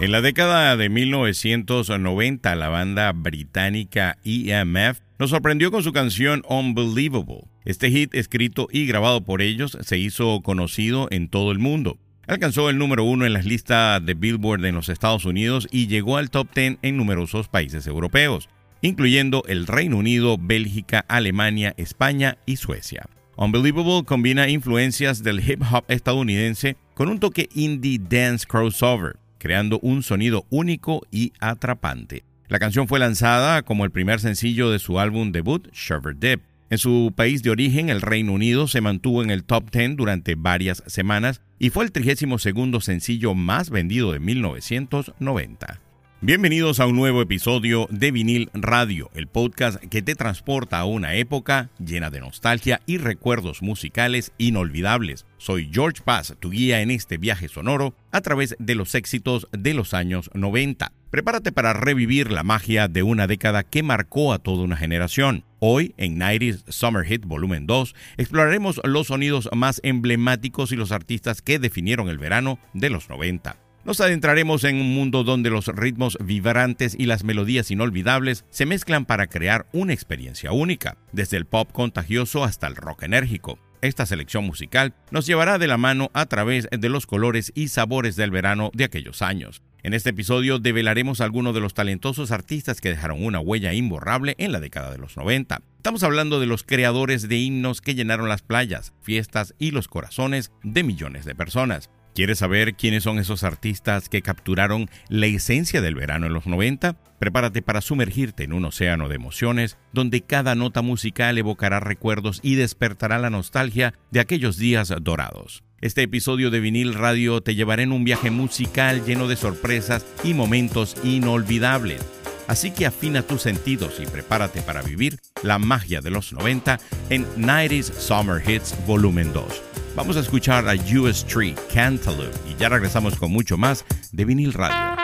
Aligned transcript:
En 0.00 0.10
la 0.10 0.20
década 0.20 0.76
de 0.76 0.88
1990, 0.88 2.56
la 2.56 2.68
banda 2.68 3.12
británica 3.12 4.18
EMF 4.24 4.98
nos 5.20 5.30
sorprendió 5.30 5.70
con 5.70 5.84
su 5.84 5.92
canción 5.92 6.42
Unbelievable. 6.48 7.44
Este 7.64 7.92
hit, 7.92 8.12
escrito 8.12 8.66
y 8.72 8.86
grabado 8.86 9.22
por 9.22 9.40
ellos, 9.40 9.78
se 9.80 9.98
hizo 9.98 10.40
conocido 10.42 11.06
en 11.12 11.28
todo 11.28 11.52
el 11.52 11.60
mundo. 11.60 11.96
Alcanzó 12.26 12.70
el 12.70 12.78
número 12.78 13.04
uno 13.04 13.24
en 13.24 13.34
las 13.34 13.44
listas 13.44 14.04
de 14.04 14.14
Billboard 14.14 14.64
en 14.64 14.74
los 14.74 14.88
Estados 14.88 15.26
Unidos 15.26 15.68
y 15.70 15.86
llegó 15.86 16.16
al 16.16 16.30
top 16.30 16.48
10 16.52 16.78
en 16.82 16.96
numerosos 16.96 17.46
países 17.46 17.86
europeos, 17.86 18.48
incluyendo 18.82 19.44
el 19.46 19.68
Reino 19.68 19.98
Unido, 19.98 20.38
Bélgica, 20.40 21.04
Alemania, 21.06 21.74
España 21.76 22.38
y 22.46 22.56
Suecia. 22.56 23.06
Unbelievable 23.36 24.04
combina 24.04 24.48
influencias 24.48 25.22
del 25.22 25.38
hip 25.48 25.62
hop 25.70 25.84
estadounidense 25.88 26.76
con 26.94 27.08
un 27.08 27.20
toque 27.20 27.48
indie 27.54 27.98
dance 27.98 28.46
crossover 28.46 29.16
creando 29.44 29.78
un 29.80 30.02
sonido 30.02 30.46
único 30.48 31.02
y 31.10 31.34
atrapante. 31.38 32.24
La 32.48 32.58
canción 32.58 32.88
fue 32.88 32.98
lanzada 32.98 33.60
como 33.60 33.84
el 33.84 33.90
primer 33.90 34.18
sencillo 34.18 34.70
de 34.70 34.78
su 34.78 34.98
álbum 34.98 35.32
debut, 35.32 35.68
Shiver 35.70 36.18
Dip. 36.18 36.40
En 36.70 36.78
su 36.78 37.12
país 37.14 37.42
de 37.42 37.50
origen, 37.50 37.90
el 37.90 38.00
Reino 38.00 38.32
Unido, 38.32 38.68
se 38.68 38.80
mantuvo 38.80 39.22
en 39.22 39.30
el 39.30 39.44
top 39.44 39.70
10 39.70 39.96
durante 39.96 40.34
varias 40.34 40.82
semanas 40.86 41.42
y 41.58 41.68
fue 41.68 41.84
el 41.84 41.92
32 41.92 42.82
sencillo 42.82 43.34
más 43.34 43.68
vendido 43.68 44.12
de 44.12 44.18
1990. 44.20 45.83
Bienvenidos 46.26 46.80
a 46.80 46.86
un 46.86 46.96
nuevo 46.96 47.20
episodio 47.20 47.86
de 47.90 48.10
Vinil 48.10 48.48
Radio, 48.54 49.10
el 49.12 49.26
podcast 49.26 49.76
que 49.76 50.00
te 50.00 50.14
transporta 50.14 50.78
a 50.78 50.86
una 50.86 51.16
época 51.16 51.68
llena 51.78 52.08
de 52.08 52.20
nostalgia 52.20 52.80
y 52.86 52.96
recuerdos 52.96 53.60
musicales 53.60 54.32
inolvidables. 54.38 55.26
Soy 55.36 55.68
George 55.70 56.00
Paz, 56.02 56.34
tu 56.40 56.48
guía 56.48 56.80
en 56.80 56.90
este 56.90 57.18
viaje 57.18 57.48
sonoro 57.48 57.94
a 58.10 58.22
través 58.22 58.56
de 58.58 58.74
los 58.74 58.94
éxitos 58.94 59.48
de 59.52 59.74
los 59.74 59.92
años 59.92 60.30
90. 60.32 60.92
Prepárate 61.10 61.52
para 61.52 61.74
revivir 61.74 62.32
la 62.32 62.42
magia 62.42 62.88
de 62.88 63.02
una 63.02 63.26
década 63.26 63.62
que 63.62 63.82
marcó 63.82 64.32
a 64.32 64.38
toda 64.38 64.64
una 64.64 64.78
generación. 64.78 65.44
Hoy, 65.58 65.92
en 65.98 66.18
90s 66.18 66.64
Summer 66.68 67.04
Hit 67.04 67.26
Volumen 67.26 67.66
2, 67.66 67.94
exploraremos 68.16 68.80
los 68.84 69.08
sonidos 69.08 69.50
más 69.54 69.78
emblemáticos 69.84 70.72
y 70.72 70.76
los 70.76 70.90
artistas 70.90 71.42
que 71.42 71.58
definieron 71.58 72.08
el 72.08 72.16
verano 72.16 72.58
de 72.72 72.88
los 72.88 73.10
90. 73.10 73.63
Nos 73.84 74.00
adentraremos 74.00 74.64
en 74.64 74.76
un 74.76 74.94
mundo 74.94 75.24
donde 75.24 75.50
los 75.50 75.66
ritmos 75.66 76.16
vibrantes 76.18 76.96
y 76.98 77.04
las 77.04 77.22
melodías 77.22 77.70
inolvidables 77.70 78.46
se 78.48 78.64
mezclan 78.64 79.04
para 79.04 79.26
crear 79.26 79.66
una 79.74 79.92
experiencia 79.92 80.52
única, 80.52 80.96
desde 81.12 81.36
el 81.36 81.44
pop 81.44 81.70
contagioso 81.70 82.44
hasta 82.44 82.66
el 82.66 82.76
rock 82.76 83.02
enérgico. 83.02 83.58
Esta 83.82 84.06
selección 84.06 84.44
musical 84.44 84.94
nos 85.10 85.26
llevará 85.26 85.58
de 85.58 85.66
la 85.66 85.76
mano 85.76 86.10
a 86.14 86.24
través 86.24 86.66
de 86.70 86.88
los 86.88 87.04
colores 87.04 87.52
y 87.54 87.68
sabores 87.68 88.16
del 88.16 88.30
verano 88.30 88.70
de 88.72 88.84
aquellos 88.84 89.20
años. 89.20 89.60
En 89.82 89.92
este 89.92 90.10
episodio 90.10 90.58
develaremos 90.58 91.20
algunos 91.20 91.52
de 91.52 91.60
los 91.60 91.74
talentosos 91.74 92.30
artistas 92.30 92.80
que 92.80 92.88
dejaron 92.88 93.22
una 93.22 93.40
huella 93.40 93.74
imborrable 93.74 94.34
en 94.38 94.52
la 94.52 94.60
década 94.60 94.90
de 94.90 94.96
los 94.96 95.18
90. 95.18 95.60
Estamos 95.76 96.02
hablando 96.02 96.40
de 96.40 96.46
los 96.46 96.62
creadores 96.62 97.28
de 97.28 97.36
himnos 97.36 97.82
que 97.82 97.94
llenaron 97.94 98.30
las 98.30 98.40
playas, 98.40 98.94
fiestas 99.02 99.54
y 99.58 99.72
los 99.72 99.88
corazones 99.88 100.52
de 100.62 100.82
millones 100.84 101.26
de 101.26 101.34
personas. 101.34 101.90
¿Quieres 102.14 102.38
saber 102.38 102.76
quiénes 102.76 103.02
son 103.02 103.18
esos 103.18 103.42
artistas 103.42 104.08
que 104.08 104.22
capturaron 104.22 104.88
la 105.08 105.26
esencia 105.26 105.80
del 105.82 105.96
verano 105.96 106.26
en 106.26 106.32
los 106.32 106.46
90? 106.46 106.94
Prepárate 107.18 107.60
para 107.60 107.80
sumergirte 107.80 108.44
en 108.44 108.52
un 108.52 108.64
océano 108.64 109.08
de 109.08 109.16
emociones 109.16 109.78
donde 109.92 110.20
cada 110.20 110.54
nota 110.54 110.80
musical 110.80 111.36
evocará 111.38 111.80
recuerdos 111.80 112.38
y 112.40 112.54
despertará 112.54 113.18
la 113.18 113.30
nostalgia 113.30 113.94
de 114.12 114.20
aquellos 114.20 114.56
días 114.58 114.94
dorados. 115.02 115.64
Este 115.80 116.02
episodio 116.02 116.50
de 116.50 116.60
Vinil 116.60 116.94
Radio 116.94 117.40
te 117.40 117.56
llevará 117.56 117.82
en 117.82 117.90
un 117.90 118.04
viaje 118.04 118.30
musical 118.30 119.04
lleno 119.04 119.26
de 119.26 119.34
sorpresas 119.34 120.06
y 120.22 120.34
momentos 120.34 120.96
inolvidables. 121.02 122.00
Así 122.46 122.70
que 122.70 122.86
afina 122.86 123.22
tus 123.22 123.42
sentidos 123.42 123.98
y 123.98 124.06
prepárate 124.06 124.62
para 124.62 124.82
vivir 124.82 125.18
la 125.42 125.58
magia 125.58 126.00
de 126.00 126.10
los 126.10 126.32
90 126.32 126.78
en 127.10 127.26
90s 127.34 127.92
Summer 127.92 128.40
Hits 128.48 128.76
Volumen 128.86 129.32
2. 129.32 129.73
Vamos 129.96 130.16
a 130.16 130.20
escuchar 130.20 130.68
a 130.68 130.74
US 130.98 131.24
Tree, 131.24 131.54
Cantaloupe 131.72 132.36
y 132.50 132.56
ya 132.56 132.68
regresamos 132.68 133.14
con 133.16 133.30
mucho 133.30 133.56
más 133.56 133.84
de 134.10 134.24
vinil 134.24 134.52
radio. 134.52 135.03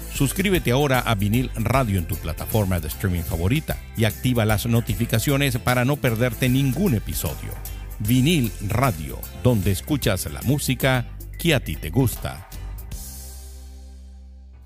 Suscríbete 0.13 0.71
ahora 0.71 0.99
a 0.99 1.15
Vinil 1.15 1.49
Radio 1.55 1.97
en 1.97 2.05
tu 2.05 2.15
plataforma 2.15 2.79
de 2.79 2.89
streaming 2.89 3.23
favorita 3.23 3.77
y 3.97 4.03
activa 4.03 4.45
las 4.45 4.65
notificaciones 4.65 5.57
para 5.57 5.85
no 5.85 5.95
perderte 5.95 6.49
ningún 6.49 6.95
episodio. 6.95 7.53
Vinil 7.99 8.51
Radio, 8.67 9.19
donde 9.43 9.71
escuchas 9.71 10.29
la 10.31 10.41
música 10.41 11.05
que 11.39 11.55
a 11.55 11.59
ti 11.59 11.75
te 11.75 11.89
gusta. 11.89 12.47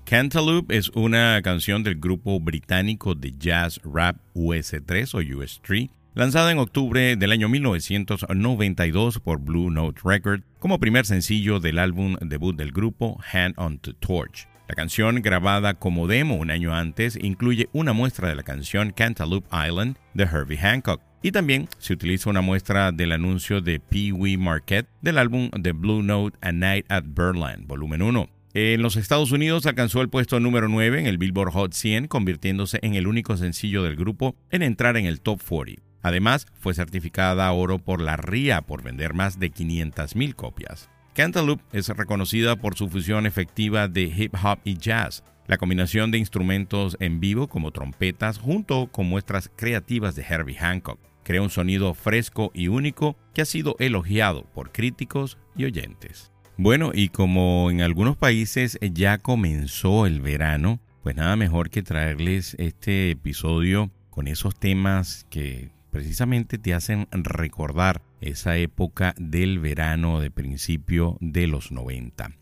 Cantaloupe 0.04 0.76
es 0.76 0.90
una 0.90 1.40
canción 1.42 1.82
del 1.82 1.96
grupo 1.96 2.38
británico 2.38 3.14
de 3.14 3.32
jazz 3.38 3.80
rap 3.82 4.16
US3 4.34 5.14
o 5.14 5.20
US3, 5.20 5.90
lanzada 6.14 6.52
en 6.52 6.58
octubre 6.58 7.16
del 7.16 7.32
año 7.32 7.48
1992 7.48 9.18
por 9.20 9.40
Blue 9.40 9.70
Note 9.70 10.00
Record 10.04 10.42
como 10.58 10.78
primer 10.78 11.06
sencillo 11.06 11.60
del 11.60 11.78
álbum 11.78 12.16
debut 12.20 12.56
del 12.56 12.72
grupo 12.72 13.20
Hand 13.32 13.54
on 13.56 13.78
the 13.78 13.94
Torch. 13.94 14.46
La 14.68 14.74
canción, 14.74 15.22
grabada 15.22 15.74
como 15.74 16.08
demo 16.08 16.34
un 16.34 16.50
año 16.50 16.74
antes, 16.74 17.16
incluye 17.22 17.68
una 17.72 17.92
muestra 17.92 18.28
de 18.28 18.34
la 18.34 18.42
canción 18.42 18.90
Cantaloupe 18.90 19.48
Island 19.52 19.96
de 20.14 20.24
Herbie 20.24 20.58
Hancock. 20.58 21.00
Y 21.22 21.30
también 21.30 21.68
se 21.78 21.92
utiliza 21.92 22.30
una 22.30 22.40
muestra 22.40 22.90
del 22.92 23.12
anuncio 23.12 23.60
de 23.60 23.78
Pee 23.78 24.12
Wee 24.12 24.36
Marquette 24.36 24.88
del 25.02 25.18
álbum 25.18 25.50
The 25.50 25.72
Blue 25.72 26.02
Note 26.02 26.36
A 26.40 26.52
Night 26.52 26.86
at 26.88 27.04
Birdland, 27.06 27.66
volumen 27.66 28.02
1. 28.02 28.28
En 28.54 28.82
los 28.82 28.96
Estados 28.96 29.32
Unidos 29.32 29.66
alcanzó 29.66 30.00
el 30.00 30.08
puesto 30.08 30.40
número 30.40 30.68
9 30.68 30.98
en 30.98 31.06
el 31.06 31.18
Billboard 31.18 31.52
Hot 31.52 31.72
100, 31.72 32.08
convirtiéndose 32.08 32.78
en 32.82 32.94
el 32.94 33.06
único 33.06 33.36
sencillo 33.36 33.82
del 33.82 33.96
grupo 33.96 34.34
en 34.50 34.62
entrar 34.62 34.96
en 34.96 35.06
el 35.06 35.20
top 35.20 35.40
40. 35.46 35.82
Además, 36.02 36.46
fue 36.54 36.72
certificada 36.72 37.50
oro 37.52 37.78
por 37.78 38.00
la 38.00 38.16
RIA 38.16 38.62
por 38.62 38.82
vender 38.82 39.12
más 39.12 39.38
de 39.38 39.52
500.000 39.52 40.34
copias. 40.34 40.88
Cantaloupe 41.16 41.64
es 41.72 41.88
reconocida 41.88 42.56
por 42.56 42.76
su 42.76 42.90
fusión 42.90 43.24
efectiva 43.24 43.88
de 43.88 44.02
hip 44.02 44.34
hop 44.34 44.58
y 44.64 44.76
jazz, 44.76 45.24
la 45.46 45.56
combinación 45.56 46.10
de 46.10 46.18
instrumentos 46.18 46.94
en 47.00 47.20
vivo 47.20 47.48
como 47.48 47.70
trompetas 47.70 48.36
junto 48.36 48.88
con 48.88 49.06
muestras 49.06 49.50
creativas 49.56 50.14
de 50.14 50.26
Herbie 50.28 50.58
Hancock. 50.58 51.00
Crea 51.22 51.40
un 51.40 51.48
sonido 51.48 51.94
fresco 51.94 52.50
y 52.52 52.68
único 52.68 53.16
que 53.32 53.40
ha 53.40 53.46
sido 53.46 53.76
elogiado 53.78 54.44
por 54.52 54.72
críticos 54.72 55.38
y 55.56 55.64
oyentes. 55.64 56.32
Bueno, 56.58 56.90
y 56.92 57.08
como 57.08 57.70
en 57.70 57.80
algunos 57.80 58.18
países 58.18 58.78
ya 58.82 59.16
comenzó 59.16 60.04
el 60.04 60.20
verano, 60.20 60.80
pues 61.02 61.16
nada 61.16 61.34
mejor 61.36 61.70
que 61.70 61.82
traerles 61.82 62.54
este 62.58 63.10
episodio 63.10 63.90
con 64.10 64.28
esos 64.28 64.54
temas 64.54 65.26
que 65.30 65.70
precisamente 65.96 66.58
te 66.58 66.74
hacen 66.74 67.08
recordar 67.10 68.02
esa 68.20 68.58
época 68.58 69.14
del 69.16 69.58
verano 69.60 70.20
de 70.20 70.30
principio 70.30 71.16
de 71.22 71.46
los 71.46 71.72
90. 71.72 72.32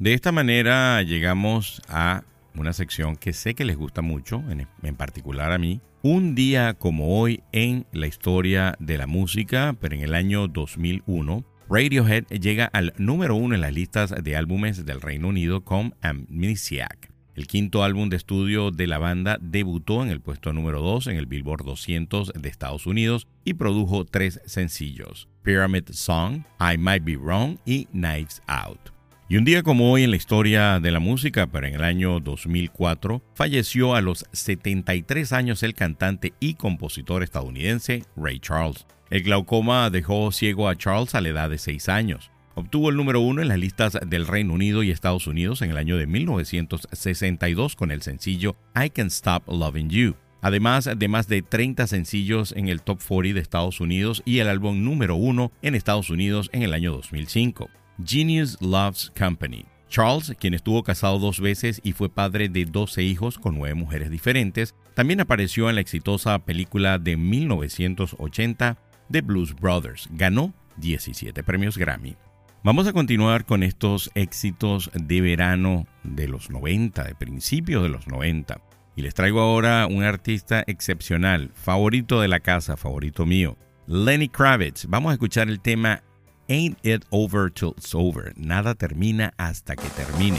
De 0.00 0.14
esta 0.14 0.32
manera 0.32 1.00
llegamos 1.00 1.80
a 1.88 2.24
una 2.56 2.72
sección 2.72 3.14
que 3.14 3.32
sé 3.32 3.54
que 3.54 3.64
les 3.64 3.76
gusta 3.76 4.02
mucho, 4.02 4.42
en, 4.50 4.96
particular 4.96 5.52
a 5.52 5.58
mí. 5.58 5.80
Un 6.02 6.34
día 6.34 6.74
como 6.74 7.20
hoy 7.20 7.44
en 7.52 7.86
la 7.92 8.08
historia 8.08 8.74
de 8.80 8.98
la 8.98 9.06
música, 9.06 9.76
pero 9.80 9.94
en 9.94 10.00
el 10.00 10.12
año 10.16 10.48
2001, 10.48 11.44
Radiohead 11.70 12.24
llega 12.30 12.64
al 12.64 12.94
número 12.98 13.36
uno 13.36 13.54
en 13.54 13.60
las 13.60 13.72
listas 13.72 14.12
de 14.24 14.34
álbumes 14.34 14.84
del 14.84 15.00
Reino 15.00 15.28
Unido 15.28 15.62
con 15.62 15.94
Amnesiac. 16.00 17.13
El 17.34 17.48
quinto 17.48 17.82
álbum 17.82 18.10
de 18.10 18.16
estudio 18.16 18.70
de 18.70 18.86
la 18.86 18.98
banda 18.98 19.38
debutó 19.40 20.04
en 20.04 20.10
el 20.10 20.20
puesto 20.20 20.52
número 20.52 20.80
2 20.80 21.08
en 21.08 21.16
el 21.16 21.26
Billboard 21.26 21.64
200 21.64 22.32
de 22.32 22.48
Estados 22.48 22.86
Unidos 22.86 23.26
y 23.44 23.54
produjo 23.54 24.04
tres 24.04 24.40
sencillos, 24.46 25.28
Pyramid 25.42 25.88
Song, 25.90 26.44
I 26.60 26.78
Might 26.78 27.02
Be 27.02 27.16
Wrong 27.16 27.58
y 27.64 27.86
Knives 27.86 28.40
Out. 28.46 28.94
Y 29.28 29.36
un 29.36 29.44
día 29.44 29.64
como 29.64 29.90
hoy 29.90 30.04
en 30.04 30.10
la 30.10 30.16
historia 30.16 30.78
de 30.78 30.92
la 30.92 31.00
música, 31.00 31.48
pero 31.48 31.66
en 31.66 31.74
el 31.74 31.82
año 31.82 32.20
2004, 32.20 33.20
falleció 33.34 33.96
a 33.96 34.00
los 34.00 34.26
73 34.30 35.32
años 35.32 35.64
el 35.64 35.74
cantante 35.74 36.34
y 36.38 36.54
compositor 36.54 37.24
estadounidense 37.24 38.04
Ray 38.16 38.38
Charles. 38.38 38.86
El 39.10 39.24
glaucoma 39.24 39.90
dejó 39.90 40.30
ciego 40.30 40.68
a 40.68 40.76
Charles 40.76 41.14
a 41.16 41.20
la 41.20 41.30
edad 41.30 41.50
de 41.50 41.58
6 41.58 41.88
años. 41.88 42.30
Obtuvo 42.56 42.90
el 42.90 42.96
número 42.96 43.20
uno 43.20 43.42
en 43.42 43.48
las 43.48 43.58
listas 43.58 43.98
del 44.06 44.26
Reino 44.26 44.54
Unido 44.54 44.82
y 44.82 44.90
Estados 44.90 45.26
Unidos 45.26 45.60
en 45.62 45.70
el 45.70 45.76
año 45.76 45.96
de 45.96 46.06
1962 46.06 47.74
con 47.74 47.90
el 47.90 48.02
sencillo 48.02 48.56
I 48.76 48.90
Can 48.90 49.08
Stop 49.08 49.48
Loving 49.48 49.90
You. 49.90 50.14
Además 50.40 50.88
de 50.96 51.08
más 51.08 51.26
de 51.26 51.42
30 51.42 51.86
sencillos 51.86 52.52
en 52.52 52.68
el 52.68 52.82
Top 52.82 53.00
40 53.02 53.34
de 53.34 53.40
Estados 53.40 53.80
Unidos 53.80 54.22
y 54.24 54.38
el 54.38 54.48
álbum 54.48 54.84
número 54.84 55.16
uno 55.16 55.50
en 55.62 55.74
Estados 55.74 56.10
Unidos 56.10 56.48
en 56.52 56.62
el 56.62 56.74
año 56.74 56.92
2005. 56.92 57.70
Genius 58.04 58.60
Loves 58.60 59.10
Company. 59.18 59.64
Charles, 59.88 60.34
quien 60.38 60.54
estuvo 60.54 60.82
casado 60.82 61.18
dos 61.18 61.40
veces 61.40 61.80
y 61.82 61.92
fue 61.92 62.08
padre 62.08 62.48
de 62.48 62.66
12 62.66 63.02
hijos 63.02 63.38
con 63.38 63.56
nueve 63.56 63.74
mujeres 63.74 64.10
diferentes, 64.10 64.74
también 64.94 65.20
apareció 65.20 65.68
en 65.68 65.76
la 65.76 65.80
exitosa 65.80 66.38
película 66.40 66.98
de 66.98 67.16
1980 67.16 68.76
The 69.10 69.22
Blues 69.22 69.54
Brothers. 69.54 70.08
Ganó 70.12 70.52
17 70.76 71.42
premios 71.42 71.78
Grammy. 71.78 72.16
Vamos 72.64 72.86
a 72.86 72.94
continuar 72.94 73.44
con 73.44 73.62
estos 73.62 74.10
éxitos 74.14 74.90
de 74.94 75.20
verano 75.20 75.86
de 76.02 76.28
los 76.28 76.48
90, 76.48 77.04
de 77.04 77.14
principios 77.14 77.82
de 77.82 77.90
los 77.90 78.08
90. 78.08 78.58
Y 78.96 79.02
les 79.02 79.12
traigo 79.12 79.40
ahora 79.40 79.86
un 79.86 80.02
artista 80.02 80.64
excepcional, 80.66 81.50
favorito 81.52 82.22
de 82.22 82.28
la 82.28 82.40
casa, 82.40 82.78
favorito 82.78 83.26
mío, 83.26 83.58
Lenny 83.86 84.30
Kravitz. 84.30 84.86
Vamos 84.88 85.10
a 85.10 85.12
escuchar 85.12 85.50
el 85.50 85.60
tema 85.60 86.02
Ain't 86.48 86.78
It 86.82 87.04
Over 87.10 87.50
Till 87.50 87.74
It's 87.76 87.94
Over. 87.94 88.32
Nada 88.34 88.74
termina 88.74 89.34
hasta 89.36 89.76
que 89.76 89.90
termine. 89.90 90.38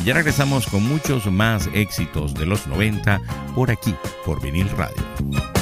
Y 0.00 0.06
ya 0.06 0.14
regresamos 0.14 0.66
con 0.66 0.82
muchos 0.82 1.30
más 1.30 1.70
éxitos 1.74 2.34
de 2.34 2.44
los 2.44 2.66
90 2.66 3.20
por 3.54 3.70
aquí, 3.70 3.94
por 4.26 4.42
Vinil 4.42 4.68
Radio. 4.70 5.61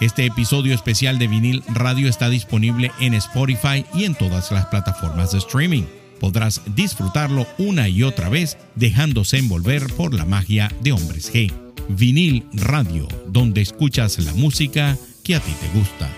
Este 0.00 0.24
episodio 0.24 0.74
especial 0.74 1.18
de 1.18 1.28
vinil 1.28 1.62
radio 1.68 2.08
está 2.08 2.30
disponible 2.30 2.90
en 3.00 3.12
Spotify 3.12 3.84
y 3.92 4.04
en 4.04 4.14
todas 4.14 4.50
las 4.50 4.64
plataformas 4.64 5.32
de 5.32 5.38
streaming. 5.38 5.82
Podrás 6.18 6.62
disfrutarlo 6.74 7.46
una 7.58 7.86
y 7.86 8.02
otra 8.02 8.30
vez 8.30 8.56
dejándose 8.76 9.36
envolver 9.36 9.82
por 9.98 10.14
la 10.14 10.24
magia 10.24 10.70
de 10.80 10.92
Hombres 10.92 11.30
G. 11.30 11.52
Vinil 11.90 12.46
Radio, 12.54 13.08
donde 13.26 13.60
escuchas 13.60 14.18
la 14.24 14.32
música 14.32 14.96
que 15.22 15.34
a 15.34 15.40
ti 15.40 15.52
te 15.60 15.78
gusta. 15.78 16.08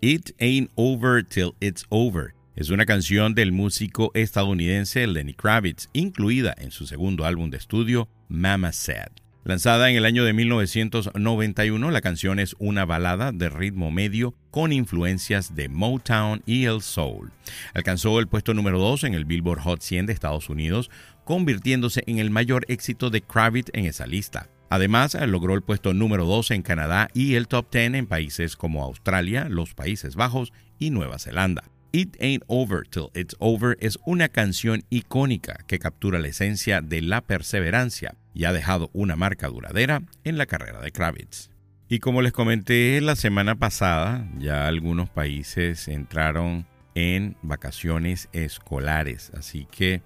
It 0.00 0.30
Ain't 0.40 0.72
Over 0.74 1.24
Till 1.24 1.52
It's 1.60 1.84
Over 1.88 2.34
es 2.56 2.70
una 2.70 2.84
canción 2.84 3.36
del 3.36 3.52
músico 3.52 4.10
estadounidense 4.14 5.06
Lenny 5.06 5.34
Kravitz, 5.34 5.88
incluida 5.92 6.52
en 6.58 6.72
su 6.72 6.84
segundo 6.88 7.24
álbum 7.24 7.50
de 7.50 7.58
estudio, 7.58 8.08
Mama 8.28 8.72
Said. 8.72 9.27
Lanzada 9.48 9.88
en 9.88 9.96
el 9.96 10.04
año 10.04 10.24
de 10.24 10.34
1991, 10.34 11.90
la 11.90 12.02
canción 12.02 12.38
es 12.38 12.54
una 12.58 12.84
balada 12.84 13.32
de 13.32 13.48
ritmo 13.48 13.90
medio 13.90 14.34
con 14.50 14.74
influencias 14.74 15.54
de 15.54 15.70
Motown 15.70 16.42
y 16.44 16.66
el 16.66 16.82
soul. 16.82 17.32
Alcanzó 17.72 18.20
el 18.20 18.28
puesto 18.28 18.52
número 18.52 18.78
2 18.78 19.04
en 19.04 19.14
el 19.14 19.24
Billboard 19.24 19.60
Hot 19.60 19.80
100 19.80 20.04
de 20.04 20.12
Estados 20.12 20.50
Unidos, 20.50 20.90
convirtiéndose 21.24 22.04
en 22.06 22.18
el 22.18 22.28
mayor 22.28 22.66
éxito 22.68 23.08
de 23.08 23.22
Kravitz 23.22 23.70
en 23.72 23.86
esa 23.86 24.06
lista. 24.06 24.50
Además, 24.68 25.16
logró 25.26 25.54
el 25.54 25.62
puesto 25.62 25.94
número 25.94 26.26
2 26.26 26.50
en 26.50 26.60
Canadá 26.60 27.08
y 27.14 27.36
el 27.36 27.48
top 27.48 27.72
10 27.72 27.94
en 27.94 28.06
países 28.06 28.54
como 28.54 28.84
Australia, 28.84 29.46
los 29.48 29.72
Países 29.72 30.14
Bajos 30.14 30.52
y 30.78 30.90
Nueva 30.90 31.18
Zelanda. 31.18 31.64
It 31.92 32.16
Ain't 32.20 32.44
Over 32.48 32.86
Till 32.86 33.08
It's 33.14 33.34
Over 33.38 33.78
es 33.80 33.98
una 34.04 34.28
canción 34.28 34.84
icónica 34.90 35.64
que 35.66 35.78
captura 35.78 36.18
la 36.18 36.28
esencia 36.28 36.82
de 36.82 37.00
la 37.00 37.22
perseverancia 37.22 38.14
y 38.38 38.44
ha 38.44 38.52
dejado 38.52 38.88
una 38.92 39.16
marca 39.16 39.48
duradera 39.48 40.02
en 40.22 40.38
la 40.38 40.46
carrera 40.46 40.80
de 40.80 40.92
Kravitz. 40.92 41.50
Y 41.88 41.98
como 41.98 42.22
les 42.22 42.30
comenté 42.30 43.00
la 43.00 43.16
semana 43.16 43.56
pasada, 43.56 44.28
ya 44.38 44.68
algunos 44.68 45.10
países 45.10 45.88
entraron 45.88 46.64
en 46.94 47.36
vacaciones 47.42 48.28
escolares, 48.32 49.32
así 49.36 49.66
que 49.68 50.02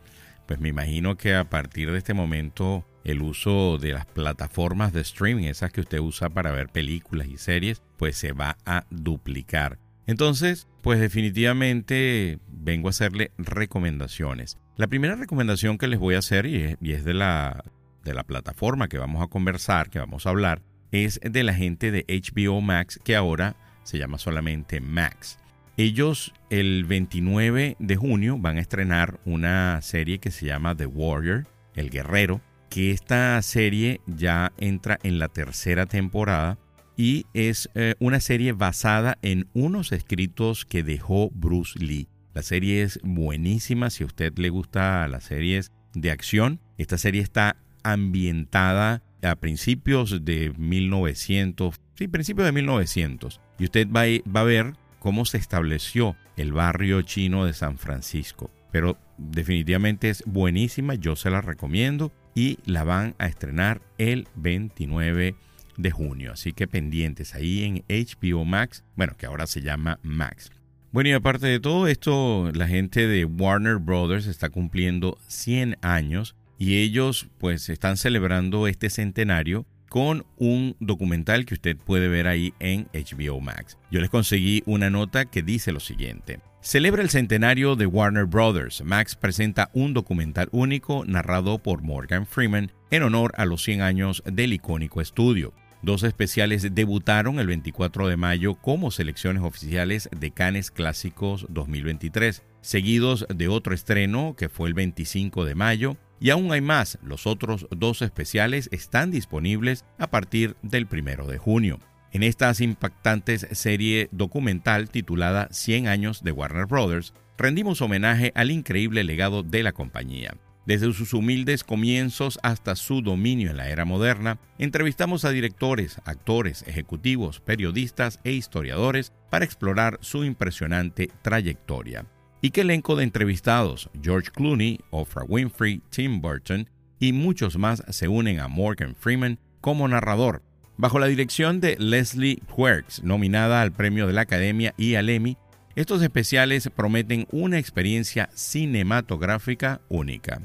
pues 0.47 0.61
me 0.61 0.71
imagino 0.71 1.19
que 1.19 1.35
a 1.35 1.45
partir 1.45 1.93
de 1.93 1.99
este 1.99 2.15
momento 2.15 2.87
el 3.05 3.21
uso 3.21 3.77
de 3.77 3.93
las 3.93 4.07
plataformas 4.07 4.95
de 4.95 5.03
streaming, 5.03 5.45
esas 5.45 5.71
que 5.71 5.83
usted 5.83 5.99
usa 5.99 6.31
para 6.31 6.53
ver 6.53 6.71
películas 6.71 7.27
y 7.29 7.37
series, 7.37 7.83
pues 7.99 8.17
se 8.17 8.33
va 8.33 8.57
a 8.65 8.87
duplicar. 8.89 9.79
Entonces, 10.07 10.69
pues 10.81 11.01
definitivamente 11.01 12.39
vengo 12.49 12.89
a 12.89 12.91
hacerle 12.91 13.31
recomendaciones. 13.37 14.57
La 14.77 14.87
primera 14.87 15.17
recomendación 15.17 15.77
que 15.77 15.87
les 15.87 15.99
voy 15.99 16.15
a 16.15 16.21
hacer, 16.21 16.47
y 16.47 16.77
es, 16.81 17.05
de, 17.05 17.15
la, 17.15 17.63
de 18.05 18.15
la 18.15 18.25
plataforma 18.25 18.89
que 18.89 18.99
vamos 18.99 19.23
a 19.23 19.29
conversar, 19.29 19.91
que 19.91 19.99
vamos 19.99 20.27
a 20.27 20.31
hablar, 20.31 20.63
es 20.91 21.21
de 21.23 21.43
la 21.43 21.55
gente 21.55 21.91
de 21.91 22.05
HBO 22.09 22.61
Max, 22.61 23.01
que 23.03 23.17
ahora 23.17 23.57
se 23.83 23.99
llama 23.99 24.19
solamente 24.19 24.81
Max. 24.81 25.39
Ellos 25.77 26.35
el 26.51 26.85
29 26.85 27.77
de 27.79 27.97
junio 27.97 28.37
van 28.39 28.59
a 28.59 28.61
estrenar 28.61 29.21
una 29.25 29.81
serie 29.81 30.19
que 30.19 30.31
se 30.31 30.47
llama 30.47 30.77
The 30.77 30.87
Warrior, 30.87 31.47
El 31.75 31.91
Guerrero, 31.91 32.43
que 32.69 32.91
esta 32.91 33.41
serie 33.43 34.01
ya 34.07 34.53
entra 34.59 34.99
en 35.03 35.19
la 35.19 35.29
tercera 35.29 35.87
temporada 35.87 36.59
y 36.97 37.27
es 37.33 37.71
eh, 37.75 37.95
una 38.01 38.21
serie 38.21 38.53
basada 38.53 39.19
en 39.23 39.49
unos 39.55 39.93
escritos 39.93 40.67
que 40.67 40.83
dejó 40.83 41.31
Bruce 41.31 41.79
Lee. 41.79 42.09
La 42.35 42.43
serie 42.43 42.83
es 42.83 42.99
buenísima 43.03 43.91
si 43.91 44.05
a 44.05 44.07
usted 44.07 44.37
le 44.39 44.51
gusta 44.51 45.07
las 45.09 45.25
series 45.25 45.73
de 45.95 46.11
acción. 46.11 46.61
Esta 46.79 46.99
serie 46.99 47.23
está 47.23 47.57
ambientada 47.83 49.03
a 49.23 49.37
principios 49.37 50.25
de 50.25 50.53
1900, 50.57 51.81
sí, 51.95 52.09
principios 52.09 52.47
de 52.47 52.53
1900. 52.53 53.41
Y 53.59 53.65
usted 53.65 53.89
va 53.89 54.03
va 54.35 54.41
a 54.41 54.45
ver 54.45 54.75
cómo 54.99 55.25
se 55.25 55.39
estableció 55.39 56.17
el 56.37 56.53
barrio 56.53 57.03
chino 57.03 57.45
de 57.45 57.53
San 57.53 57.79
Francisco. 57.79 58.51
Pero 58.71 58.97
definitivamente 59.19 60.09
es 60.09 60.23
buenísima, 60.27 60.95
yo 60.95 61.17
se 61.17 61.31
la 61.31 61.41
recomiendo 61.41 62.13
y 62.35 62.59
la 62.65 62.85
van 62.85 63.15
a 63.19 63.27
estrenar 63.27 63.83
el 63.99 64.29
29 64.37 65.35
de 65.77 65.91
junio. 65.91 66.33
Así 66.33 66.53
que 66.53 66.67
pendientes 66.67 67.35
ahí 67.35 67.65
en 67.65 67.85
HBO 67.89 68.45
Max, 68.45 68.85
bueno, 68.97 69.15
que 69.17 69.27
ahora 69.27 69.47
se 69.47 69.61
llama 69.61 69.99
Max. 70.03 70.51
Bueno, 70.93 71.11
y 71.11 71.13
aparte 71.13 71.47
de 71.47 71.59
todo 71.59 71.87
esto, 71.87 72.51
la 72.55 72.69
gente 72.69 73.07
de 73.07 73.25
Warner 73.25 73.77
Brothers 73.77 74.27
está 74.27 74.51
cumpliendo 74.51 75.19
100 75.27 75.79
años 75.81 76.37
y 76.63 76.79
ellos 76.79 77.27
pues 77.39 77.69
están 77.71 77.97
celebrando 77.97 78.69
este 78.69 78.89
centenario 78.89 79.67
con 79.89 80.25
un 80.37 80.77
documental 80.79 81.45
que 81.45 81.55
usted 81.55 81.77
puede 81.77 82.07
ver 82.07 82.29
ahí 82.29 82.55
en 82.61 82.87
HBO 82.95 83.41
Max. 83.41 83.79
Yo 83.91 84.01
les 84.01 84.11
conseguí 84.11 84.63
una 84.65 84.89
nota 84.89 85.25
que 85.25 85.43
dice 85.43 85.73
lo 85.73 85.81
siguiente. 85.81 86.39
Celebra 86.61 87.03
el 87.03 87.11
centenario 87.11 87.75
de 87.75 87.87
Warner 87.87 88.27
Brothers. 88.27 88.85
Max 88.85 89.17
presenta 89.17 89.71
un 89.73 89.93
documental 89.93 90.49
único 90.53 91.05
narrado 91.05 91.59
por 91.59 91.83
Morgan 91.83 92.27
Freeman 92.27 92.71
en 92.93 93.03
honor 93.03 93.33
a 93.37 93.45
los 93.45 93.65
100 93.65 93.81
años 93.81 94.23
del 94.25 94.53
icónico 94.53 95.01
estudio. 95.01 95.53
Dos 95.83 96.05
especiales 96.05 96.77
debutaron 96.77 97.41
el 97.41 97.49
24 97.49 98.07
de 98.07 98.17
mayo 98.17 98.55
como 98.55 98.93
selecciones 98.93 99.43
oficiales 99.43 100.09
de 100.17 100.31
Cannes 100.31 100.71
Clásicos 100.71 101.45
2023, 101.49 102.45
seguidos 102.61 103.27
de 103.35 103.49
otro 103.49 103.75
estreno 103.75 104.37
que 104.39 104.49
fue 104.49 104.69
el 104.69 104.75
25 104.75 105.45
de 105.45 105.57
mayo, 105.57 105.97
y 106.23 106.31
aún 106.31 106.53
hay 106.53 106.61
más, 106.61 107.01
los 107.03 107.27
otros 107.27 107.67
dos 107.77 108.01
especiales 108.01 108.69
están 108.71 109.11
disponibles 109.11 109.85
a 109.99 110.09
partir 110.09 110.57
del 110.63 110.87
1 110.89 111.27
de 111.27 111.37
junio. 111.37 111.81
En 112.13 112.23
estas 112.23 112.61
impactantes 112.61 113.49
serie 113.51 114.09
documental 114.13 114.89
titulada 114.89 115.49
100 115.51 115.89
años 115.89 116.23
de 116.23 116.31
Warner 116.31 116.67
Brothers, 116.67 117.13
rendimos 117.37 117.83
homenaje 117.83 118.31
al 118.37 118.53
increíble 118.53 119.03
legado 119.03 119.43
de 119.43 119.65
la 119.65 119.73
compañía. 119.73 120.37
Desde 120.65 120.93
sus 120.93 121.13
humildes 121.13 121.65
comienzos 121.65 122.39
hasta 122.45 122.77
su 122.77 123.03
dominio 123.03 123.51
en 123.51 123.57
la 123.57 123.69
era 123.69 123.85
moderna, 123.85 124.39
entrevistamos 124.59 125.25
a 125.25 125.31
directores, 125.31 126.01
actores, 126.05 126.63
ejecutivos, 126.69 127.41
periodistas 127.41 128.21
e 128.23 128.31
historiadores 128.31 129.13
para 129.29 129.45
explorar 129.45 129.99
su 130.03 130.23
impresionante 130.23 131.11
trayectoria. 131.23 132.07
¿Y 132.45 132.51
qué 132.51 132.63
elenco 132.63 132.97
de 132.97 133.05
entrevistados? 133.05 133.89
George 134.03 134.33
Clooney, 134.33 134.81
Oprah 134.91 135.23
Winfrey, 135.23 135.81
Tim 135.91 136.21
Burton 136.21 136.69
y 136.99 137.13
muchos 137.13 137.57
más 137.57 137.85
se 137.89 138.09
unen 138.09 138.41
a 138.41 138.49
Morgan 138.49 138.97
Freeman 138.97 139.39
como 139.61 139.87
narrador. 139.87 140.43
Bajo 140.77 140.99
la 140.99 141.07
dirección 141.07 141.61
de 141.61 141.77
Leslie 141.79 142.43
Quirks, 142.53 143.05
nominada 143.05 143.63
al 143.63 143.71
premio 143.71 144.09
de 144.09 144.13
la 144.15 144.23
Academia 144.23 144.75
y 144.77 144.97
al 144.97 145.09
Emmy, 145.09 145.37
estos 145.77 146.03
especiales 146.03 146.69
prometen 146.75 147.29
una 147.31 147.61
experiencia 147.61 148.29
cinematográfica 148.35 149.81
única. 149.89 150.43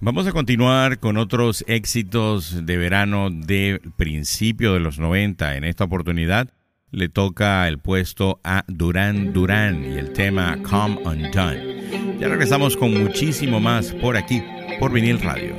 Vamos 0.00 0.28
a 0.28 0.32
continuar 0.32 1.00
con 1.00 1.16
otros 1.16 1.64
éxitos 1.66 2.64
de 2.64 2.76
verano 2.76 3.30
de 3.30 3.80
principio 3.96 4.74
de 4.74 4.80
los 4.80 5.00
90. 5.00 5.56
En 5.56 5.64
esta 5.64 5.82
oportunidad 5.82 6.50
le 6.92 7.08
toca 7.08 7.66
el 7.66 7.78
puesto 7.78 8.40
a 8.44 8.64
Duran 8.68 9.32
Duran 9.32 9.82
y 9.84 9.98
el 9.98 10.12
tema 10.12 10.58
Come 10.62 10.98
Undone. 11.04 12.18
Ya 12.20 12.28
regresamos 12.28 12.76
con 12.76 13.02
muchísimo 13.02 13.58
más 13.58 13.92
por 13.92 14.16
aquí, 14.16 14.42
por 14.78 14.92
Vinil 14.92 15.20
Radio. 15.20 15.56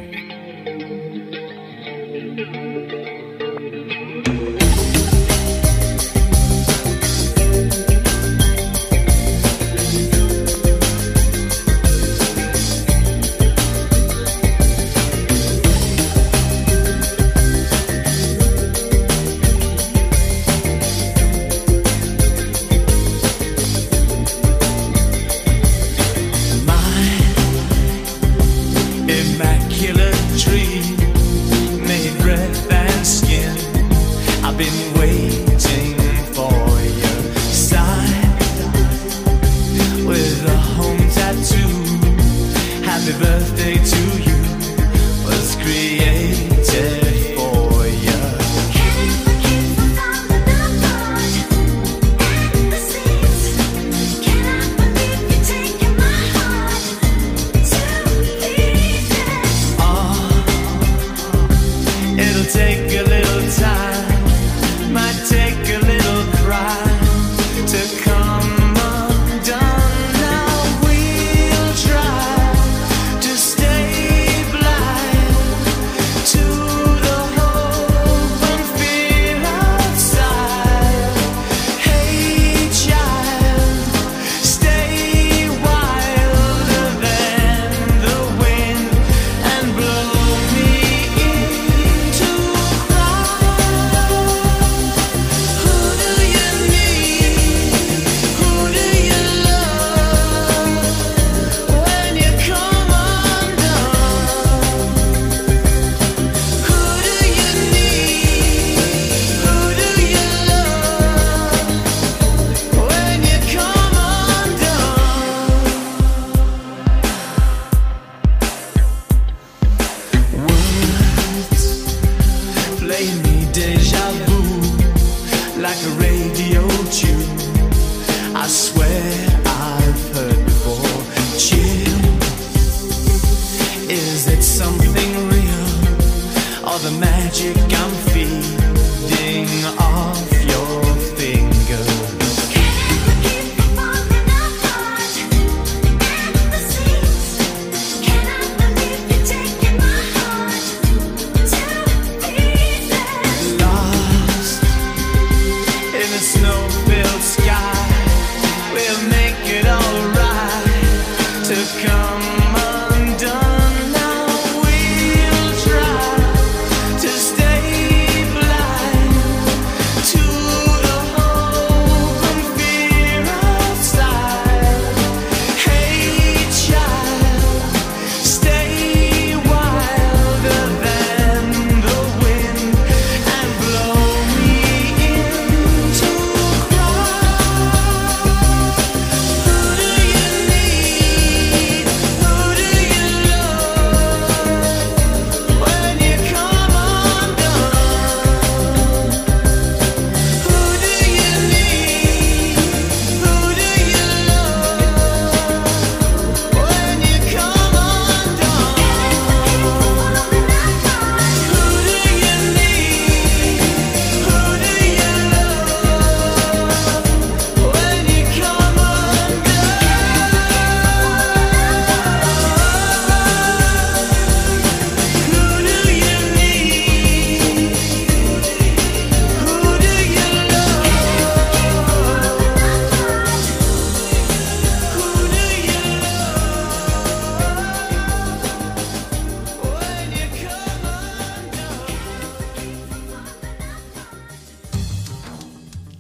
Macarena. 125.74 126.13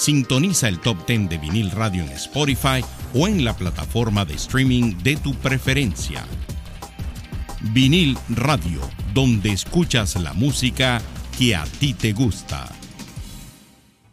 Sintoniza 0.00 0.66
el 0.68 0.78
top 0.78 1.06
10 1.06 1.28
de 1.28 1.36
vinil 1.36 1.70
radio 1.70 2.02
en 2.02 2.08
Spotify 2.12 2.82
o 3.12 3.28
en 3.28 3.44
la 3.44 3.54
plataforma 3.54 4.24
de 4.24 4.32
streaming 4.32 4.94
de 5.02 5.16
tu 5.16 5.34
preferencia. 5.34 6.24
Vinil 7.74 8.16
Radio, 8.30 8.80
donde 9.12 9.52
escuchas 9.52 10.16
la 10.16 10.32
música 10.32 11.02
que 11.36 11.54
a 11.54 11.64
ti 11.64 11.92
te 11.92 12.14
gusta. 12.14 12.66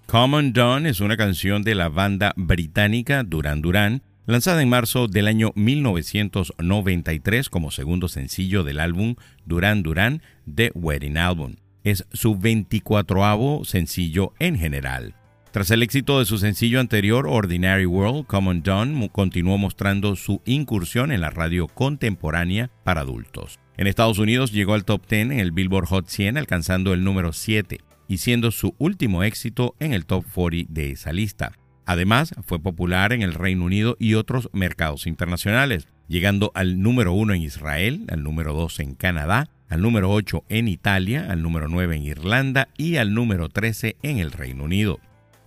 Common 0.07 0.51
Dawn 0.51 0.87
es 0.87 0.99
una 0.99 1.15
canción 1.15 1.63
de 1.63 1.73
la 1.73 1.87
banda 1.87 2.33
británica 2.35 3.23
Duran 3.23 3.61
Duran, 3.61 4.03
lanzada 4.25 4.61
en 4.61 4.67
marzo 4.67 5.07
del 5.07 5.29
año 5.29 5.53
1993 5.55 7.47
como 7.47 7.71
segundo 7.71 8.09
sencillo 8.09 8.65
del 8.65 8.81
álbum 8.81 9.15
Duran 9.45 9.83
Duran 9.83 10.21
The 10.53 10.69
Wedding 10.75 11.17
Album. 11.17 11.55
Es 11.85 12.05
su 12.11 12.35
24avo 12.35 13.63
sencillo 13.63 14.33
en 14.37 14.59
general. 14.59 15.15
Tras 15.51 15.71
el 15.71 15.81
éxito 15.81 16.19
de 16.19 16.25
su 16.25 16.37
sencillo 16.37 16.79
anterior, 16.79 17.25
Ordinary 17.27 17.85
World, 17.85 18.27
Common 18.27 18.61
Dawn 18.61 19.07
continuó 19.07 19.57
mostrando 19.57 20.15
su 20.15 20.41
incursión 20.45 21.11
en 21.11 21.21
la 21.21 21.29
radio 21.29 21.67
contemporánea 21.67 22.69
para 22.83 23.01
adultos. 23.01 23.57
En 23.77 23.87
Estados 23.87 24.19
Unidos 24.19 24.51
llegó 24.51 24.73
al 24.73 24.85
top 24.85 25.07
10 25.07 25.31
en 25.31 25.39
el 25.39 25.51
Billboard 25.51 25.87
Hot 25.87 26.07
100, 26.09 26.37
alcanzando 26.37 26.93
el 26.93 27.03
número 27.03 27.31
7 27.31 27.79
y 28.07 28.17
siendo 28.17 28.51
su 28.51 28.75
último 28.77 29.23
éxito 29.23 29.75
en 29.79 29.93
el 29.93 30.05
top 30.05 30.25
40 30.33 30.71
de 30.71 30.91
esa 30.91 31.13
lista. 31.13 31.53
Además, 31.85 32.35
fue 32.45 32.59
popular 32.59 33.13
en 33.13 33.21
el 33.21 33.33
Reino 33.33 33.63
Unido 33.63 33.95
y 33.99 34.15
otros 34.15 34.49
mercados 34.51 35.07
internacionales, 35.07 35.87
llegando 36.07 36.51
al 36.53 36.81
número 36.81 37.13
1 37.13 37.33
en 37.33 37.41
Israel, 37.41 38.05
al 38.09 38.23
número 38.23 38.53
2 38.53 38.81
en 38.81 38.95
Canadá, 38.95 39.49
al 39.69 39.81
número 39.81 40.11
8 40.11 40.43
en 40.49 40.67
Italia, 40.67 41.27
al 41.29 41.41
número 41.41 41.69
9 41.69 41.95
en 41.95 42.03
Irlanda 42.03 42.67
y 42.77 42.97
al 42.97 43.13
número 43.13 43.47
13 43.47 43.95
en 44.03 44.17
el 44.19 44.31
Reino 44.31 44.65
Unido. 44.65 44.99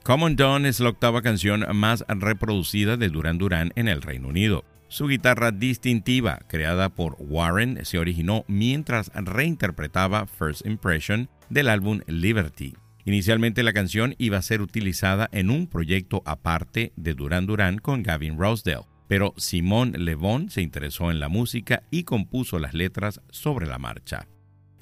Common 0.02 0.34
Dawn 0.34 0.64
es 0.64 0.80
la 0.80 0.88
octava 0.88 1.20
canción 1.20 1.64
más 1.74 2.04
reproducida 2.08 2.96
de 2.96 3.10
Duran 3.10 3.36
Duran 3.36 3.70
en 3.76 3.86
el 3.86 4.00
Reino 4.00 4.28
Unido. 4.28 4.64
Su 4.88 5.06
guitarra 5.06 5.52
distintiva, 5.52 6.40
creada 6.48 6.88
por 6.88 7.16
Warren, 7.18 7.84
se 7.84 7.98
originó 7.98 8.44
mientras 8.48 9.12
reinterpretaba 9.14 10.26
First 10.26 10.64
Impression 10.64 11.28
del 11.50 11.68
álbum 11.68 12.00
Liberty. 12.06 12.74
Inicialmente 13.04 13.62
la 13.62 13.74
canción 13.74 14.14
iba 14.16 14.38
a 14.38 14.42
ser 14.42 14.62
utilizada 14.62 15.28
en 15.32 15.50
un 15.50 15.66
proyecto 15.66 16.22
aparte 16.24 16.92
de 16.96 17.12
Duran 17.12 17.46
Duran 17.46 17.76
con 17.76 18.02
Gavin 18.02 18.38
Rosedale, 18.38 18.86
pero 19.06 19.34
Simon 19.36 19.92
Le 19.98 20.16
se 20.48 20.62
interesó 20.62 21.10
en 21.10 21.20
la 21.20 21.28
música 21.28 21.82
y 21.90 22.04
compuso 22.04 22.58
las 22.58 22.72
letras 22.72 23.20
sobre 23.30 23.66
la 23.66 23.78
marcha. 23.78 24.26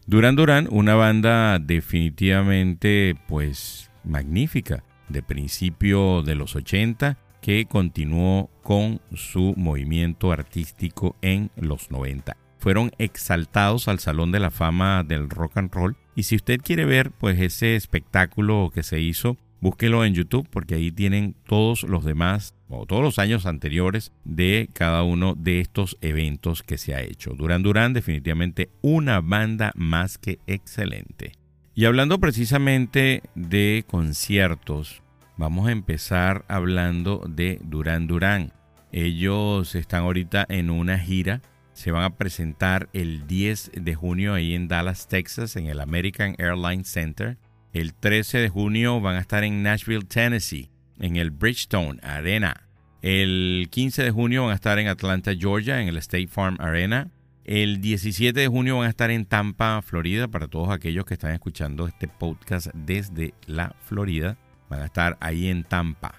Duran 0.06 0.36
Duran, 0.36 0.68
una 0.70 0.94
banda 0.94 1.58
definitivamente 1.58 3.16
pues 3.26 3.90
magnífica 4.04 4.84
de 5.08 5.22
principio 5.22 6.22
de 6.22 6.34
los 6.34 6.56
80 6.56 7.18
que 7.40 7.66
continuó 7.66 8.50
con 8.62 9.00
su 9.14 9.54
movimiento 9.56 10.32
artístico 10.32 11.16
en 11.22 11.50
los 11.56 11.90
90. 11.90 12.36
Fueron 12.58 12.90
exaltados 12.98 13.88
al 13.88 14.00
Salón 14.00 14.32
de 14.32 14.40
la 14.40 14.50
Fama 14.50 15.04
del 15.04 15.30
Rock 15.30 15.58
and 15.58 15.72
Roll 15.72 15.96
y 16.16 16.24
si 16.24 16.36
usted 16.36 16.60
quiere 16.60 16.84
ver 16.84 17.12
pues 17.12 17.40
ese 17.40 17.76
espectáculo 17.76 18.70
que 18.74 18.82
se 18.82 19.00
hizo, 19.00 19.36
búsquelo 19.60 20.04
en 20.04 20.14
YouTube 20.14 20.48
porque 20.50 20.74
ahí 20.74 20.90
tienen 20.90 21.36
todos 21.46 21.84
los 21.84 22.04
demás 22.04 22.54
o 22.68 22.86
todos 22.86 23.02
los 23.02 23.18
años 23.18 23.46
anteriores 23.46 24.12
de 24.24 24.68
cada 24.72 25.02
uno 25.04 25.34
de 25.36 25.60
estos 25.60 25.96
eventos 26.00 26.62
que 26.62 26.78
se 26.78 26.94
ha 26.94 27.02
hecho. 27.02 27.30
Duran 27.34 27.62
Duran 27.62 27.92
definitivamente 27.92 28.70
una 28.82 29.20
banda 29.20 29.72
más 29.76 30.18
que 30.18 30.40
excelente. 30.46 31.32
Y 31.78 31.84
hablando 31.84 32.18
precisamente 32.18 33.22
de 33.36 33.84
conciertos, 33.86 35.00
vamos 35.36 35.68
a 35.68 35.70
empezar 35.70 36.44
hablando 36.48 37.24
de 37.28 37.60
Duran 37.62 38.08
Duran. 38.08 38.52
Ellos 38.90 39.76
están 39.76 40.02
ahorita 40.02 40.44
en 40.48 40.70
una 40.70 40.98
gira. 40.98 41.40
Se 41.74 41.92
van 41.92 42.02
a 42.02 42.16
presentar 42.16 42.88
el 42.94 43.28
10 43.28 43.70
de 43.76 43.94
junio 43.94 44.34
ahí 44.34 44.56
en 44.56 44.66
Dallas, 44.66 45.06
Texas, 45.06 45.54
en 45.54 45.66
el 45.66 45.78
American 45.78 46.34
Airlines 46.38 46.88
Center. 46.88 47.38
El 47.72 47.94
13 47.94 48.38
de 48.38 48.48
junio 48.48 49.00
van 49.00 49.14
a 49.14 49.20
estar 49.20 49.44
en 49.44 49.62
Nashville, 49.62 50.04
Tennessee, 50.04 50.70
en 50.98 51.14
el 51.14 51.30
Bridgestone 51.30 52.00
Arena. 52.02 52.66
El 53.02 53.68
15 53.70 54.02
de 54.02 54.10
junio 54.10 54.42
van 54.42 54.50
a 54.50 54.56
estar 54.56 54.80
en 54.80 54.88
Atlanta, 54.88 55.30
Georgia, 55.32 55.80
en 55.80 55.86
el 55.86 55.98
State 55.98 56.26
Farm 56.26 56.56
Arena. 56.58 57.12
El 57.48 57.80
17 57.80 58.38
de 58.38 58.46
junio 58.46 58.76
van 58.76 58.88
a 58.88 58.90
estar 58.90 59.10
en 59.10 59.24
Tampa, 59.24 59.80
Florida, 59.80 60.28
para 60.28 60.48
todos 60.48 60.68
aquellos 60.68 61.06
que 61.06 61.14
están 61.14 61.30
escuchando 61.30 61.86
este 61.86 62.06
podcast 62.06 62.66
desde 62.74 63.32
la 63.46 63.74
Florida. 63.86 64.36
Van 64.68 64.82
a 64.82 64.84
estar 64.84 65.16
ahí 65.20 65.48
en 65.48 65.64
Tampa, 65.64 66.14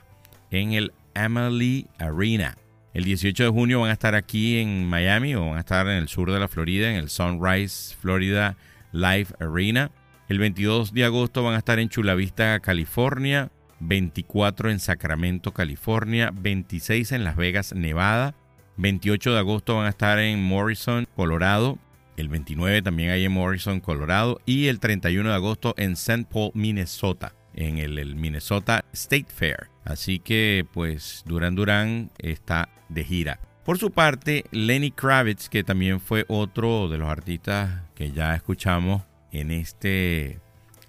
en 0.49 0.73
el 0.73 0.91
Amalie 1.13 1.85
Arena. 1.99 2.57
El 2.95 3.03
18 3.03 3.43
de 3.43 3.49
junio 3.51 3.79
van 3.79 3.91
a 3.91 3.93
estar 3.93 4.15
aquí 4.15 4.57
en 4.57 4.89
Miami 4.89 5.35
o 5.35 5.45
van 5.45 5.57
a 5.57 5.59
estar 5.59 5.85
en 5.85 5.97
el 5.97 6.07
sur 6.07 6.31
de 6.31 6.39
la 6.39 6.47
Florida, 6.47 6.89
en 6.89 6.95
el 6.95 7.09
Sunrise 7.09 7.95
Florida 8.01 8.57
Live 8.91 9.27
Arena. 9.39 9.91
El 10.29 10.39
22 10.39 10.95
de 10.95 11.05
agosto 11.05 11.43
van 11.43 11.53
a 11.53 11.59
estar 11.59 11.77
en 11.77 11.89
Chula 11.89 12.15
Vista, 12.15 12.59
California. 12.59 13.51
24 13.81 14.71
en 14.71 14.79
Sacramento, 14.79 15.53
California. 15.53 16.31
26 16.33 17.11
en 17.11 17.23
Las 17.23 17.35
Vegas, 17.35 17.75
Nevada. 17.75 18.33
28 18.79 19.33
de 19.33 19.39
agosto 19.39 19.75
van 19.75 19.87
a 19.87 19.89
estar 19.89 20.19
en 20.19 20.41
Morrison, 20.41 21.05
Colorado. 21.13 21.77
El 22.15 22.29
29 22.29 22.81
también 22.81 23.09
hay 23.09 23.25
en 23.25 23.31
Morrison, 23.33 23.81
Colorado. 23.81 24.39
Y 24.45 24.67
el 24.67 24.79
31 24.79 25.27
de 25.27 25.35
agosto 25.35 25.73
en 25.77 25.93
St. 25.93 26.25
Paul, 26.31 26.51
Minnesota, 26.53 27.33
en 27.53 27.77
el, 27.77 28.15
Minnesota 28.15 28.85
State 28.93 29.27
Fair. 29.27 29.67
Así 29.83 30.19
que 30.19 30.65
pues 30.73 31.23
Duran 31.25 31.55
Duran 31.55 32.09
está 32.19 32.69
de 32.87 33.03
gira. 33.03 33.39
Por 33.65 33.77
su 33.77 33.91
parte, 33.91 34.45
Lenny 34.51 34.91
Kravitz, 34.91 35.49
que 35.49 35.65
también 35.65 35.99
fue 35.99 36.23
otro 36.29 36.87
de 36.87 36.99
los 36.99 37.09
artistas 37.09 37.81
que 37.95 38.13
ya 38.13 38.33
escuchamos 38.33 39.03
en 39.33 39.51
este 39.51 40.39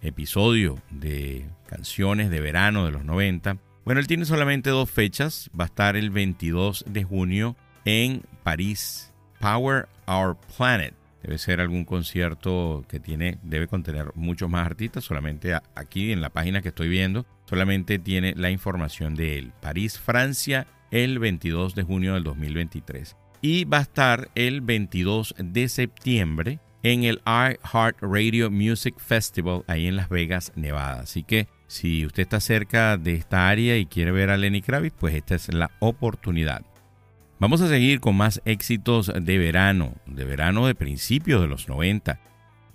episodio 0.00 0.78
de 0.90 1.44
canciones 1.66 2.30
de 2.30 2.40
verano 2.40 2.86
de 2.86 2.92
los 2.92 3.04
90. 3.04 3.58
Bueno, 3.84 4.00
él 4.00 4.06
tiene 4.06 4.26
solamente 4.26 4.70
dos 4.70 4.88
fechas. 4.88 5.50
Va 5.58 5.64
a 5.64 5.66
estar 5.66 5.96
el 5.96 6.10
22 6.10 6.84
de 6.86 7.02
junio 7.02 7.56
en 7.84 8.22
París. 8.42 9.12
Power 9.40 9.88
Our 10.06 10.36
Planet. 10.56 10.94
Debe 11.22 11.38
ser 11.38 11.60
algún 11.60 11.84
concierto 11.84 12.84
que 12.88 12.98
tiene, 12.98 13.38
debe 13.42 13.66
contener 13.66 14.12
muchos 14.14 14.48
más 14.48 14.66
artistas. 14.66 15.04
Solamente 15.04 15.54
aquí 15.74 16.12
en 16.12 16.20
la 16.20 16.30
página 16.30 16.62
que 16.62 16.68
estoy 16.68 16.88
viendo, 16.88 17.26
solamente 17.46 17.98
tiene 17.98 18.34
la 18.36 18.50
información 18.50 19.14
de 19.14 19.38
él. 19.38 19.52
París, 19.60 19.98
Francia, 19.98 20.66
el 20.90 21.18
22 21.18 21.74
de 21.74 21.82
junio 21.82 22.14
del 22.14 22.24
2023. 22.24 23.16
Y 23.42 23.64
va 23.64 23.78
a 23.78 23.82
estar 23.82 24.30
el 24.34 24.60
22 24.60 25.34
de 25.38 25.68
septiembre 25.68 26.58
en 26.82 27.04
el 27.04 27.20
iHeartRadio 27.26 28.50
Music 28.50 28.98
Festival 28.98 29.64
ahí 29.66 29.86
en 29.86 29.96
Las 29.96 30.08
Vegas, 30.08 30.52
Nevada. 30.56 31.00
Así 31.00 31.22
que 31.22 31.48
si 31.66 32.06
usted 32.06 32.22
está 32.22 32.40
cerca 32.40 32.96
de 32.96 33.14
esta 33.14 33.48
área 33.48 33.76
y 33.76 33.86
quiere 33.86 34.10
ver 34.10 34.30
a 34.30 34.36
Lenny 34.36 34.62
Kravitz, 34.62 34.96
pues 34.98 35.14
esta 35.14 35.34
es 35.34 35.52
la 35.52 35.70
oportunidad. 35.80 36.62
Vamos 37.40 37.62
a 37.62 37.68
seguir 37.68 38.00
con 38.00 38.16
más 38.16 38.42
éxitos 38.44 39.10
de 39.18 39.38
verano, 39.38 39.94
de 40.04 40.26
verano 40.26 40.66
de 40.66 40.74
principios 40.74 41.40
de 41.40 41.48
los 41.48 41.68
90. 41.68 42.20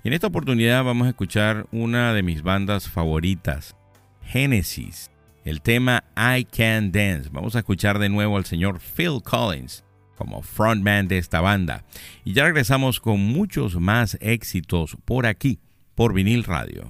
En 0.03 0.11
esta 0.11 0.25
oportunidad 0.25 0.83
vamos 0.83 1.05
a 1.05 1.11
escuchar 1.11 1.67
una 1.71 2.13
de 2.13 2.23
mis 2.23 2.41
bandas 2.41 2.89
favoritas, 2.89 3.75
Genesis, 4.23 5.11
el 5.43 5.61
tema 5.61 6.03
I 6.17 6.45
Can 6.45 6.91
Dance. 6.91 7.29
Vamos 7.31 7.55
a 7.55 7.59
escuchar 7.59 7.99
de 7.99 8.09
nuevo 8.09 8.37
al 8.37 8.45
señor 8.45 8.79
Phil 8.79 9.21
Collins 9.23 9.85
como 10.17 10.41
frontman 10.41 11.07
de 11.07 11.19
esta 11.19 11.41
banda. 11.41 11.85
Y 12.23 12.33
ya 12.33 12.45
regresamos 12.45 12.99
con 12.99 13.19
muchos 13.19 13.79
más 13.79 14.17
éxitos 14.19 14.97
por 15.05 15.27
aquí, 15.27 15.59
por 15.93 16.11
vinil 16.11 16.43
radio. 16.43 16.89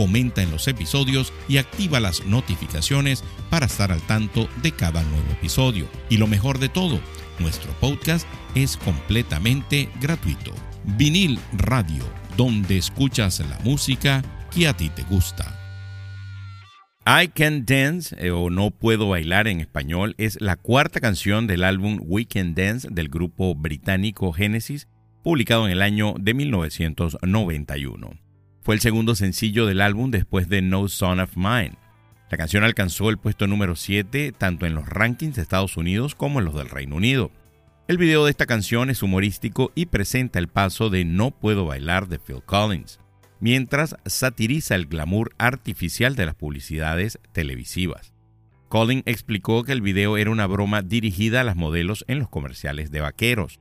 comenta 0.00 0.42
en 0.42 0.50
los 0.50 0.66
episodios 0.66 1.30
y 1.46 1.58
activa 1.58 2.00
las 2.00 2.24
notificaciones 2.24 3.22
para 3.50 3.66
estar 3.66 3.92
al 3.92 4.00
tanto 4.00 4.48
de 4.62 4.72
cada 4.72 5.02
nuevo 5.02 5.30
episodio. 5.30 5.86
Y 6.08 6.16
lo 6.16 6.26
mejor 6.26 6.58
de 6.58 6.70
todo, 6.70 6.98
nuestro 7.38 7.70
podcast 7.80 8.26
es 8.54 8.78
completamente 8.78 9.90
gratuito. 10.00 10.54
Vinil 10.96 11.38
Radio, 11.52 12.02
donde 12.38 12.78
escuchas 12.78 13.40
la 13.40 13.58
música 13.62 14.22
que 14.50 14.68
a 14.68 14.72
ti 14.74 14.88
te 14.88 15.02
gusta. 15.02 15.54
I 17.06 17.28
Can 17.28 17.66
Dance 17.66 18.16
eh, 18.18 18.30
o 18.30 18.48
No 18.48 18.70
Puedo 18.70 19.10
Bailar 19.10 19.48
en 19.48 19.60
español 19.60 20.14
es 20.16 20.40
la 20.40 20.56
cuarta 20.56 21.00
canción 21.00 21.46
del 21.46 21.62
álbum 21.62 22.00
We 22.02 22.24
Can 22.24 22.54
Dance 22.54 22.88
del 22.90 23.10
grupo 23.10 23.54
británico 23.54 24.32
Genesis, 24.32 24.88
publicado 25.22 25.66
en 25.66 25.72
el 25.72 25.82
año 25.82 26.14
de 26.18 26.32
1991. 26.32 28.29
Fue 28.62 28.74
el 28.74 28.80
segundo 28.80 29.14
sencillo 29.14 29.64
del 29.64 29.80
álbum 29.80 30.10
después 30.10 30.48
de 30.48 30.60
No 30.60 30.86
Son 30.88 31.18
of 31.18 31.36
Mine. 31.36 31.78
La 32.30 32.36
canción 32.36 32.62
alcanzó 32.62 33.08
el 33.08 33.16
puesto 33.16 33.46
número 33.46 33.74
7 33.74 34.32
tanto 34.36 34.66
en 34.66 34.74
los 34.74 34.86
rankings 34.86 35.36
de 35.36 35.42
Estados 35.42 35.76
Unidos 35.78 36.14
como 36.14 36.38
en 36.38 36.44
los 36.44 36.54
del 36.54 36.68
Reino 36.68 36.96
Unido. 36.96 37.30
El 37.88 37.96
video 37.96 38.24
de 38.24 38.30
esta 38.30 38.46
canción 38.46 38.90
es 38.90 39.02
humorístico 39.02 39.72
y 39.74 39.86
presenta 39.86 40.38
el 40.38 40.48
paso 40.48 40.90
de 40.90 41.04
No 41.04 41.30
puedo 41.30 41.64
bailar 41.64 42.06
de 42.06 42.18
Phil 42.18 42.42
Collins, 42.44 43.00
mientras 43.40 43.96
satiriza 44.04 44.74
el 44.74 44.86
glamour 44.86 45.32
artificial 45.38 46.14
de 46.14 46.26
las 46.26 46.34
publicidades 46.34 47.18
televisivas. 47.32 48.12
Collins 48.68 49.02
explicó 49.06 49.64
que 49.64 49.72
el 49.72 49.80
video 49.80 50.18
era 50.18 50.30
una 50.30 50.46
broma 50.46 50.82
dirigida 50.82 51.40
a 51.40 51.44
las 51.44 51.56
modelos 51.56 52.04
en 52.08 52.20
los 52.20 52.28
comerciales 52.28 52.90
de 52.90 53.00
vaqueros. 53.00 53.58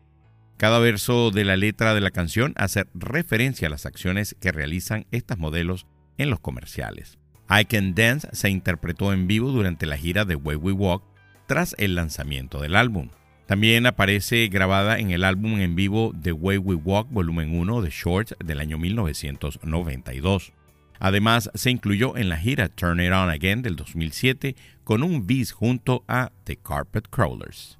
Cada 0.60 0.80
verso 0.80 1.32
de 1.32 1.46
la 1.46 1.56
letra 1.56 1.94
de 1.94 2.02
la 2.02 2.12
canción 2.12 2.52
hace 2.58 2.86
referencia 2.94 3.70
a 3.70 3.72
las 3.72 3.86
acciones 3.86 4.36
que 4.42 4.52
realizan 4.52 5.06
estas 5.10 5.38
modelos 5.38 5.88
en 6.18 6.30
los 6.30 6.42
comerciales. 6.42 7.18
I 7.50 7.64
Can 7.64 7.96
Dance 7.96 8.28
se 8.34 8.50
interpretó 8.50 9.14
en 9.14 9.26
vivo 9.26 9.52
durante 9.52 9.86
la 9.86 9.96
gira 9.96 10.26
de 10.26 10.36
Way 10.36 10.58
We 10.58 10.74
Walk 10.74 11.02
tras 11.48 11.76
el 11.78 11.96
lanzamiento 11.96 12.60
del 12.62 12.76
álbum. 12.76 13.08
También 13.46 13.86
aparece 13.86 14.50
grabada 14.50 15.00
en 15.00 15.12
el 15.12 15.24
álbum 15.24 15.62
en 15.62 15.76
vivo 15.78 16.14
The 16.22 16.34
Way 16.34 16.58
We 16.58 16.76
Walk 16.76 17.08
Volumen 17.10 17.58
1 17.58 17.82
de 17.82 17.90
Shorts 17.90 18.36
del 18.44 18.60
año 18.60 18.78
1992. 18.78 20.52
Además, 21.00 21.50
se 21.54 21.72
incluyó 21.72 22.18
en 22.18 22.28
la 22.28 22.36
gira 22.36 22.68
Turn 22.68 23.00
It 23.00 23.14
On 23.14 23.30
Again 23.30 23.62
del 23.62 23.78
2007 23.78 24.58
con 24.84 25.04
un 25.04 25.26
bis 25.26 25.54
junto 25.54 26.04
a 26.10 26.34
The 26.44 26.58
Carpet 26.58 27.08
Crawlers. 27.10 27.79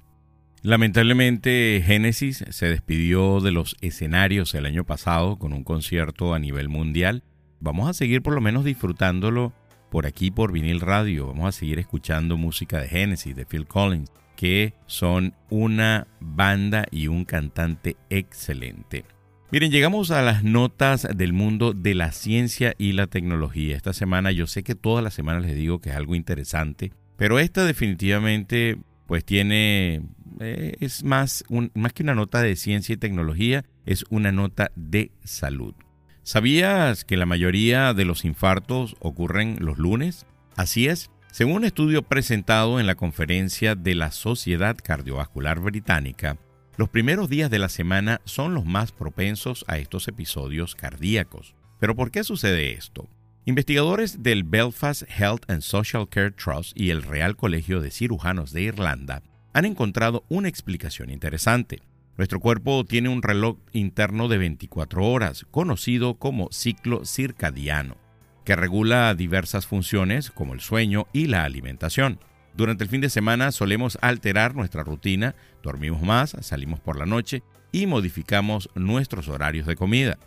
Lamentablemente, 0.62 1.82
Genesis 1.86 2.44
se 2.50 2.66
despidió 2.66 3.40
de 3.40 3.50
los 3.50 3.76
escenarios 3.80 4.54
el 4.54 4.66
año 4.66 4.84
pasado 4.84 5.38
con 5.38 5.54
un 5.54 5.64
concierto 5.64 6.34
a 6.34 6.38
nivel 6.38 6.68
mundial. 6.68 7.22
Vamos 7.60 7.88
a 7.88 7.94
seguir 7.94 8.20
por 8.20 8.34
lo 8.34 8.42
menos 8.42 8.64
disfrutándolo 8.64 9.54
por 9.90 10.06
aquí 10.06 10.30
por 10.30 10.52
vinil 10.52 10.80
radio. 10.80 11.28
Vamos 11.28 11.46
a 11.46 11.58
seguir 11.58 11.78
escuchando 11.78 12.36
música 12.36 12.78
de 12.78 12.88
Genesis, 12.88 13.34
de 13.34 13.46
Phil 13.46 13.66
Collins, 13.66 14.10
que 14.36 14.74
son 14.84 15.34
una 15.48 16.06
banda 16.20 16.84
y 16.90 17.06
un 17.08 17.24
cantante 17.24 17.96
excelente. 18.10 19.06
Miren, 19.52 19.72
llegamos 19.72 20.10
a 20.10 20.20
las 20.20 20.44
notas 20.44 21.08
del 21.16 21.32
mundo 21.32 21.72
de 21.72 21.94
la 21.94 22.12
ciencia 22.12 22.74
y 22.76 22.92
la 22.92 23.06
tecnología. 23.06 23.76
Esta 23.76 23.94
semana 23.94 24.30
yo 24.30 24.46
sé 24.46 24.62
que 24.62 24.74
todas 24.74 25.02
las 25.02 25.14
semanas 25.14 25.42
les 25.42 25.56
digo 25.56 25.80
que 25.80 25.88
es 25.88 25.96
algo 25.96 26.14
interesante, 26.14 26.92
pero 27.16 27.38
esta 27.38 27.64
definitivamente 27.64 28.78
pues 29.06 29.24
tiene 29.24 30.02
eh, 30.38 30.76
es 30.80 31.02
más, 31.02 31.44
más 31.74 31.92
que 31.92 32.02
una 32.02 32.14
nota 32.14 32.42
de 32.42 32.56
ciencia 32.56 32.92
y 32.92 32.98
tecnología, 32.98 33.64
es 33.86 34.04
una 34.10 34.32
nota 34.32 34.70
de 34.76 35.10
salud. 35.24 35.74
¿Sabías 36.22 37.04
que 37.04 37.16
la 37.16 37.26
mayoría 37.26 37.94
de 37.94 38.04
los 38.04 38.24
infartos 38.24 38.96
ocurren 39.00 39.56
los 39.60 39.78
lunes? 39.78 40.26
Así 40.56 40.86
es. 40.86 41.10
Según 41.32 41.56
un 41.56 41.64
estudio 41.64 42.02
presentado 42.02 42.80
en 42.80 42.86
la 42.86 42.94
conferencia 42.94 43.74
de 43.74 43.94
la 43.94 44.10
Sociedad 44.10 44.76
Cardiovascular 44.82 45.60
Británica, 45.60 46.38
los 46.76 46.88
primeros 46.88 47.28
días 47.28 47.50
de 47.50 47.58
la 47.58 47.68
semana 47.68 48.20
son 48.24 48.54
los 48.54 48.64
más 48.64 48.92
propensos 48.92 49.64
a 49.68 49.78
estos 49.78 50.08
episodios 50.08 50.74
cardíacos. 50.74 51.54
¿Pero 51.78 51.94
por 51.94 52.10
qué 52.10 52.24
sucede 52.24 52.72
esto? 52.72 53.08
Investigadores 53.44 54.22
del 54.22 54.44
Belfast 54.44 55.02
Health 55.08 55.48
and 55.48 55.62
Social 55.62 56.08
Care 56.08 56.32
Trust 56.32 56.78
y 56.78 56.90
el 56.90 57.02
Real 57.02 57.36
Colegio 57.36 57.80
de 57.80 57.90
Cirujanos 57.90 58.52
de 58.52 58.62
Irlanda 58.62 59.22
han 59.52 59.64
encontrado 59.64 60.24
una 60.28 60.48
explicación 60.48 61.10
interesante. 61.10 61.80
Nuestro 62.16 62.40
cuerpo 62.40 62.84
tiene 62.84 63.08
un 63.08 63.22
reloj 63.22 63.56
interno 63.72 64.28
de 64.28 64.38
24 64.38 65.04
horas, 65.04 65.46
conocido 65.50 66.14
como 66.14 66.48
ciclo 66.52 67.04
circadiano, 67.04 67.96
que 68.44 68.56
regula 68.56 69.14
diversas 69.14 69.66
funciones 69.66 70.30
como 70.30 70.54
el 70.54 70.60
sueño 70.60 71.06
y 71.12 71.26
la 71.26 71.44
alimentación. 71.44 72.20
Durante 72.54 72.84
el 72.84 72.90
fin 72.90 73.00
de 73.00 73.10
semana 73.10 73.52
solemos 73.52 73.98
alterar 74.02 74.54
nuestra 74.54 74.82
rutina, 74.82 75.34
dormimos 75.62 76.02
más, 76.02 76.36
salimos 76.40 76.80
por 76.80 76.98
la 76.98 77.06
noche 77.06 77.42
y 77.72 77.86
modificamos 77.86 78.68
nuestros 78.74 79.28
horarios 79.28 79.66
de 79.66 79.76
comida. 79.76 80.18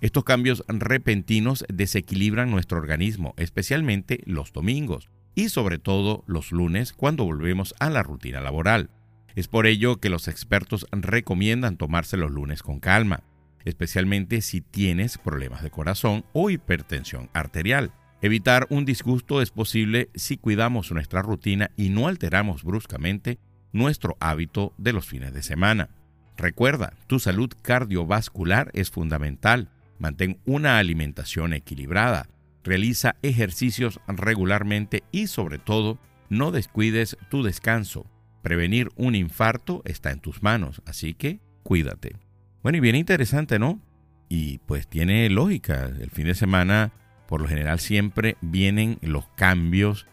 Estos 0.00 0.24
cambios 0.24 0.64
repentinos 0.68 1.64
desequilibran 1.68 2.50
nuestro 2.50 2.78
organismo, 2.78 3.34
especialmente 3.36 4.20
los 4.26 4.52
domingos, 4.52 5.08
y 5.38 5.50
sobre 5.50 5.78
todo 5.78 6.24
los 6.26 6.50
lunes 6.50 6.92
cuando 6.92 7.24
volvemos 7.24 7.72
a 7.78 7.90
la 7.90 8.02
rutina 8.02 8.40
laboral. 8.40 8.90
Es 9.36 9.46
por 9.46 9.68
ello 9.68 10.00
que 10.00 10.10
los 10.10 10.26
expertos 10.26 10.84
recomiendan 10.90 11.76
tomarse 11.76 12.16
los 12.16 12.32
lunes 12.32 12.64
con 12.64 12.80
calma, 12.80 13.22
especialmente 13.64 14.40
si 14.40 14.62
tienes 14.62 15.16
problemas 15.16 15.62
de 15.62 15.70
corazón 15.70 16.24
o 16.32 16.50
hipertensión 16.50 17.30
arterial. 17.34 17.92
Evitar 18.20 18.66
un 18.68 18.84
disgusto 18.84 19.40
es 19.40 19.52
posible 19.52 20.10
si 20.16 20.38
cuidamos 20.38 20.90
nuestra 20.90 21.22
rutina 21.22 21.70
y 21.76 21.90
no 21.90 22.08
alteramos 22.08 22.64
bruscamente 22.64 23.38
nuestro 23.70 24.16
hábito 24.18 24.74
de 24.76 24.92
los 24.92 25.06
fines 25.06 25.32
de 25.32 25.44
semana. 25.44 25.90
Recuerda, 26.36 26.94
tu 27.06 27.20
salud 27.20 27.50
cardiovascular 27.62 28.72
es 28.74 28.90
fundamental. 28.90 29.70
Mantén 30.00 30.40
una 30.46 30.78
alimentación 30.78 31.52
equilibrada, 31.52 32.28
realiza 32.64 33.16
ejercicios 33.22 34.00
regularmente 34.06 35.04
y 35.12 35.26
sobre 35.26 35.58
todo 35.58 35.98
no 36.28 36.50
descuides 36.50 37.16
tu 37.30 37.42
descanso. 37.42 38.06
Prevenir 38.42 38.90
un 38.96 39.14
infarto 39.14 39.82
está 39.84 40.10
en 40.10 40.20
tus 40.20 40.42
manos, 40.42 40.82
así 40.86 41.14
que 41.14 41.40
cuídate. 41.62 42.16
Bueno, 42.62 42.78
y 42.78 42.80
bien 42.80 42.96
interesante, 42.96 43.58
¿no? 43.58 43.80
Y 44.28 44.58
pues 44.58 44.88
tiene 44.88 45.28
lógica. 45.30 45.84
El 45.84 46.10
fin 46.10 46.26
de 46.26 46.34
semana, 46.34 46.92
por 47.26 47.40
lo 47.40 47.48
general, 47.48 47.80
siempre 47.80 48.36
vienen 48.40 48.98
los 49.02 49.26
cambios 49.36 50.06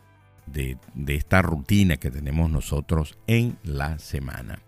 de, 0.45 0.77
esta 1.07 1.41
rutina 1.41 1.97
que 1.97 2.11
tenemos 2.11 2.49
nosotros 2.49 3.17
en 3.27 3.57
la 3.63 3.99
semana. 3.99 4.59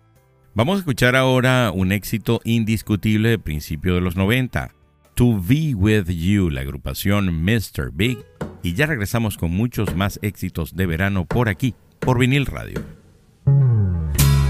Vamos 0.54 0.76
a 0.76 0.78
escuchar 0.80 1.14
ahora 1.14 1.70
un 1.72 1.92
éxito 1.92 2.40
indiscutible 2.44 3.30
de 3.30 3.38
principio 3.38 3.94
de 3.94 4.00
los 4.00 4.16
90. 4.16 4.74
To 5.18 5.34
Be 5.40 5.74
With 5.74 6.08
You, 6.10 6.48
la 6.48 6.60
agrupación 6.60 7.42
Mr. 7.44 7.90
Big. 7.92 8.24
Y 8.62 8.74
ya 8.74 8.86
regresamos 8.86 9.36
con 9.36 9.50
muchos 9.50 9.96
más 9.96 10.20
éxitos 10.22 10.76
de 10.76 10.86
verano 10.86 11.24
por 11.24 11.48
aquí, 11.48 11.74
por 11.98 12.20
vinil 12.20 12.46
radio. 12.46 12.80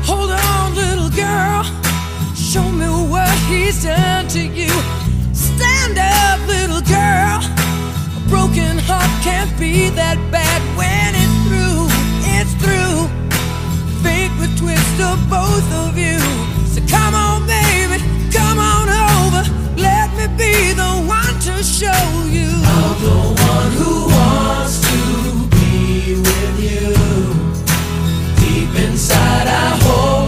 Hold 0.06 0.30
on, 0.30 0.74
little 0.74 1.08
girl. 1.08 1.64
Show 2.34 2.70
me 2.70 2.84
what 2.84 3.30
he's 3.48 3.82
done 3.82 4.28
to 4.28 4.40
you. 4.40 4.68
Stand 5.32 5.96
up, 5.96 6.46
little 6.46 6.82
girl. 6.82 7.40
A 7.40 8.28
broken 8.28 8.76
heart 8.80 9.08
can't 9.24 9.58
be 9.58 9.88
that 9.96 10.18
bad 10.30 10.60
when 10.76 11.14
it's 11.14 11.48
through. 11.48 11.88
It's 12.36 12.52
through. 12.60 13.08
Fate 14.02 14.32
would 14.38 14.54
twist 14.58 15.00
of 15.00 15.18
both 15.30 15.72
of 15.72 15.96
you. 15.96 16.18
So 16.66 16.82
come 16.86 17.14
on, 17.14 17.37
be 20.38 20.72
the 20.72 20.92
one 21.06 21.34
to 21.46 21.62
show 21.62 22.04
you. 22.30 22.48
I'm 22.76 22.96
the 23.02 23.20
one 23.50 23.70
who 23.80 23.92
wants 24.16 24.80
to 24.88 24.98
be 25.56 26.14
with 26.28 26.54
you. 26.68 26.88
Deep 28.40 28.72
inside, 28.86 29.48
I 29.48 29.68
hope 29.82 30.27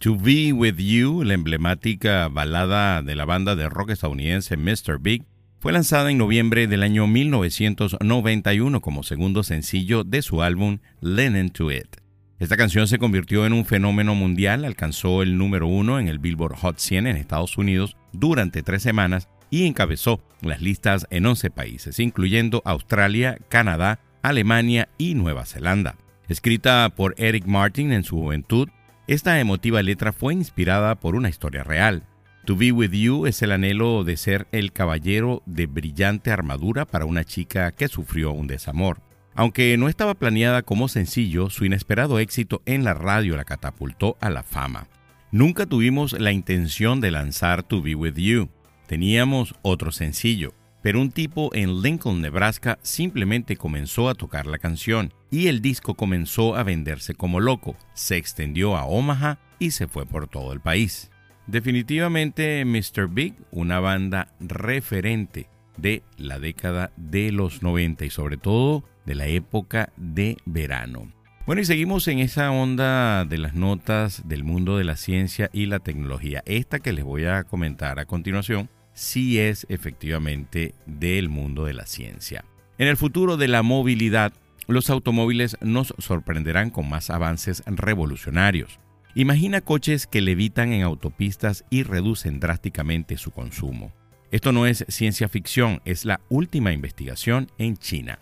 To 0.00 0.16
Be 0.16 0.54
With 0.54 0.76
You, 0.78 1.24
la 1.24 1.34
emblemática 1.34 2.26
balada 2.28 3.02
de 3.02 3.14
la 3.14 3.26
banda 3.26 3.54
de 3.54 3.68
rock 3.68 3.90
estadounidense 3.90 4.56
Mr. 4.56 4.98
Big, 4.98 5.26
fue 5.58 5.72
lanzada 5.72 6.10
en 6.10 6.16
noviembre 6.16 6.66
del 6.68 6.82
año 6.82 7.06
1991 7.06 8.80
como 8.80 9.02
segundo 9.02 9.42
sencillo 9.42 10.02
de 10.02 10.22
su 10.22 10.40
álbum 10.40 10.78
Linen 11.02 11.50
to 11.50 11.70
It. 11.70 11.98
Esta 12.38 12.56
canción 12.56 12.88
se 12.88 12.96
convirtió 12.98 13.44
en 13.44 13.52
un 13.52 13.66
fenómeno 13.66 14.14
mundial, 14.14 14.64
alcanzó 14.64 15.20
el 15.20 15.36
número 15.36 15.66
uno 15.66 16.00
en 16.00 16.08
el 16.08 16.18
Billboard 16.18 16.56
Hot 16.56 16.78
100 16.78 17.06
en 17.06 17.16
Estados 17.18 17.58
Unidos 17.58 17.94
durante 18.14 18.62
tres 18.62 18.82
semanas 18.82 19.28
y 19.50 19.66
encabezó 19.66 20.22
las 20.40 20.62
listas 20.62 21.06
en 21.10 21.26
11 21.26 21.50
países, 21.50 22.00
incluyendo 22.00 22.62
Australia, 22.64 23.36
Canadá, 23.50 24.00
Alemania 24.22 24.88
y 24.96 25.12
Nueva 25.12 25.44
Zelanda. 25.44 25.98
Escrita 26.30 26.88
por 26.96 27.14
Eric 27.18 27.44
Martin 27.44 27.92
en 27.92 28.04
su 28.04 28.16
juventud, 28.16 28.70
esta 29.10 29.40
emotiva 29.40 29.82
letra 29.82 30.12
fue 30.12 30.34
inspirada 30.34 30.94
por 30.94 31.16
una 31.16 31.28
historia 31.28 31.64
real. 31.64 32.04
To 32.44 32.54
Be 32.54 32.70
With 32.70 32.92
You 32.92 33.26
es 33.26 33.42
el 33.42 33.50
anhelo 33.50 34.04
de 34.04 34.16
ser 34.16 34.46
el 34.52 34.72
caballero 34.72 35.42
de 35.46 35.66
brillante 35.66 36.30
armadura 36.30 36.84
para 36.84 37.06
una 37.06 37.24
chica 37.24 37.72
que 37.72 37.88
sufrió 37.88 38.30
un 38.30 38.46
desamor. 38.46 39.02
Aunque 39.34 39.76
no 39.78 39.88
estaba 39.88 40.14
planeada 40.14 40.62
como 40.62 40.86
sencillo, 40.86 41.50
su 41.50 41.64
inesperado 41.64 42.20
éxito 42.20 42.62
en 42.66 42.84
la 42.84 42.94
radio 42.94 43.36
la 43.36 43.44
catapultó 43.44 44.16
a 44.20 44.30
la 44.30 44.44
fama. 44.44 44.86
Nunca 45.32 45.66
tuvimos 45.66 46.12
la 46.12 46.30
intención 46.30 47.00
de 47.00 47.10
lanzar 47.10 47.64
To 47.64 47.82
Be 47.82 47.96
With 47.96 48.14
You. 48.14 48.48
Teníamos 48.86 49.56
otro 49.62 49.90
sencillo, 49.90 50.54
pero 50.82 51.00
un 51.00 51.10
tipo 51.10 51.52
en 51.52 51.82
Lincoln, 51.82 52.20
Nebraska, 52.20 52.78
simplemente 52.82 53.56
comenzó 53.56 54.08
a 54.08 54.14
tocar 54.14 54.46
la 54.46 54.58
canción 54.58 55.12
y 55.30 55.46
el 55.46 55.62
disco 55.62 55.94
comenzó 55.94 56.56
a 56.56 56.62
venderse 56.62 57.14
como 57.14 57.40
loco, 57.40 57.76
se 57.94 58.16
extendió 58.16 58.76
a 58.76 58.84
Omaha 58.84 59.38
y 59.58 59.70
se 59.70 59.86
fue 59.86 60.06
por 60.06 60.28
todo 60.28 60.52
el 60.52 60.60
país. 60.60 61.10
Definitivamente 61.46 62.64
Mr. 62.64 63.08
Big, 63.08 63.34
una 63.50 63.80
banda 63.80 64.28
referente 64.40 65.48
de 65.76 66.02
la 66.16 66.38
década 66.38 66.92
de 66.96 67.32
los 67.32 67.62
90 67.62 68.04
y 68.04 68.10
sobre 68.10 68.36
todo 68.36 68.84
de 69.06 69.14
la 69.14 69.26
época 69.26 69.92
de 69.96 70.36
verano. 70.44 71.12
Bueno, 71.46 71.62
y 71.62 71.64
seguimos 71.64 72.06
en 72.06 72.20
esa 72.20 72.50
onda 72.52 73.24
de 73.24 73.38
las 73.38 73.54
notas 73.54 74.28
del 74.28 74.44
mundo 74.44 74.76
de 74.76 74.84
la 74.84 74.96
ciencia 74.96 75.50
y 75.52 75.66
la 75.66 75.80
tecnología. 75.80 76.42
Esta 76.46 76.78
que 76.78 76.92
les 76.92 77.04
voy 77.04 77.24
a 77.24 77.44
comentar 77.44 77.98
a 77.98 78.04
continuación 78.04 78.68
sí 78.92 79.40
es 79.40 79.66
efectivamente 79.68 80.74
del 80.86 81.28
mundo 81.28 81.64
de 81.64 81.74
la 81.74 81.86
ciencia. 81.86 82.44
En 82.78 82.88
el 82.88 82.96
futuro 82.96 83.36
de 83.36 83.48
la 83.48 83.62
movilidad, 83.62 84.32
los 84.70 84.90
automóviles 84.90 85.56
nos 85.60 85.94
sorprenderán 85.98 86.70
con 86.70 86.88
más 86.88 87.10
avances 87.10 87.62
revolucionarios. 87.66 88.78
Imagina 89.14 89.60
coches 89.60 90.06
que 90.06 90.20
levitan 90.20 90.72
en 90.72 90.82
autopistas 90.82 91.64
y 91.68 91.82
reducen 91.82 92.38
drásticamente 92.38 93.16
su 93.16 93.32
consumo. 93.32 93.92
Esto 94.30 94.52
no 94.52 94.66
es 94.66 94.84
ciencia 94.88 95.28
ficción, 95.28 95.82
es 95.84 96.04
la 96.04 96.20
última 96.28 96.72
investigación 96.72 97.50
en 97.58 97.76
China. 97.76 98.20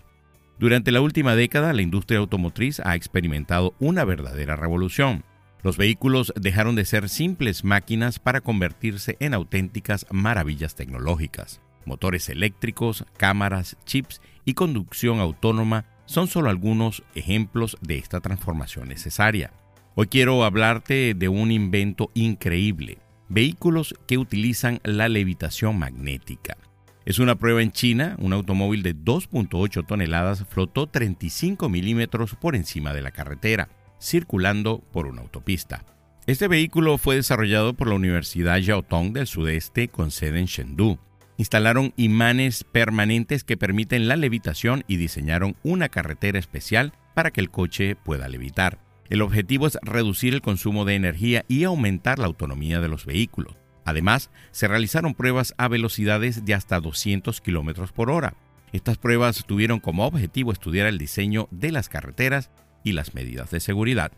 Durante 0.58 0.90
la 0.90 1.02
última 1.02 1.34
década, 1.34 1.74
la 1.74 1.82
industria 1.82 2.18
automotriz 2.18 2.80
ha 2.80 2.96
experimentado 2.96 3.74
una 3.78 4.04
verdadera 4.04 4.56
revolución. 4.56 5.24
Los 5.62 5.76
vehículos 5.76 6.32
dejaron 6.34 6.74
de 6.74 6.86
ser 6.86 7.10
simples 7.10 7.62
máquinas 7.62 8.18
para 8.18 8.40
convertirse 8.40 9.16
en 9.20 9.34
auténticas 9.34 10.06
maravillas 10.10 10.74
tecnológicas. 10.74 11.60
Motores 11.84 12.28
eléctricos, 12.30 13.04
cámaras, 13.18 13.76
chips 13.84 14.22
y 14.46 14.54
conducción 14.54 15.20
autónoma 15.20 15.84
son 16.08 16.26
solo 16.26 16.48
algunos 16.48 17.02
ejemplos 17.14 17.76
de 17.82 17.98
esta 17.98 18.20
transformación 18.20 18.88
necesaria. 18.88 19.52
Hoy 19.94 20.06
quiero 20.06 20.42
hablarte 20.42 21.12
de 21.14 21.28
un 21.28 21.50
invento 21.52 22.10
increíble, 22.14 22.98
vehículos 23.28 23.94
que 24.06 24.16
utilizan 24.16 24.80
la 24.84 25.10
levitación 25.10 25.78
magnética. 25.78 26.56
Es 27.04 27.18
una 27.18 27.34
prueba 27.36 27.62
en 27.62 27.72
China, 27.72 28.16
un 28.18 28.32
automóvil 28.32 28.82
de 28.82 28.96
2.8 28.96 29.86
toneladas 29.86 30.46
flotó 30.48 30.86
35 30.86 31.68
milímetros 31.68 32.34
por 32.34 32.56
encima 32.56 32.94
de 32.94 33.02
la 33.02 33.10
carretera 33.10 33.68
circulando 34.00 34.80
por 34.92 35.06
una 35.06 35.22
autopista. 35.22 35.84
Este 36.26 36.48
vehículo 36.48 36.96
fue 36.96 37.16
desarrollado 37.16 37.74
por 37.74 37.88
la 37.88 37.94
Universidad 37.94 38.60
Jiaotong 38.60 39.12
del 39.12 39.26
Sudeste 39.26 39.88
con 39.88 40.10
sede 40.10 40.40
en 40.40 40.46
Chengdu. 40.46 40.98
Instalaron 41.38 41.94
imanes 41.96 42.64
permanentes 42.64 43.44
que 43.44 43.56
permiten 43.56 44.08
la 44.08 44.16
levitación 44.16 44.82
y 44.88 44.96
diseñaron 44.96 45.56
una 45.62 45.88
carretera 45.88 46.38
especial 46.38 46.92
para 47.14 47.30
que 47.30 47.40
el 47.40 47.50
coche 47.50 47.94
pueda 47.94 48.28
levitar. 48.28 48.80
El 49.08 49.22
objetivo 49.22 49.68
es 49.68 49.78
reducir 49.82 50.34
el 50.34 50.42
consumo 50.42 50.84
de 50.84 50.96
energía 50.96 51.44
y 51.46 51.62
aumentar 51.62 52.18
la 52.18 52.26
autonomía 52.26 52.80
de 52.80 52.88
los 52.88 53.06
vehículos. 53.06 53.56
Además, 53.84 54.30
se 54.50 54.66
realizaron 54.66 55.14
pruebas 55.14 55.54
a 55.58 55.68
velocidades 55.68 56.44
de 56.44 56.54
hasta 56.54 56.80
200 56.80 57.40
km 57.40 57.90
por 57.92 58.10
hora. 58.10 58.34
Estas 58.72 58.98
pruebas 58.98 59.44
tuvieron 59.46 59.78
como 59.78 60.06
objetivo 60.06 60.52
estudiar 60.52 60.88
el 60.88 60.98
diseño 60.98 61.48
de 61.52 61.70
las 61.70 61.88
carreteras 61.88 62.50
y 62.82 62.92
las 62.92 63.14
medidas 63.14 63.50
de 63.50 63.60
seguridad. 63.60 64.10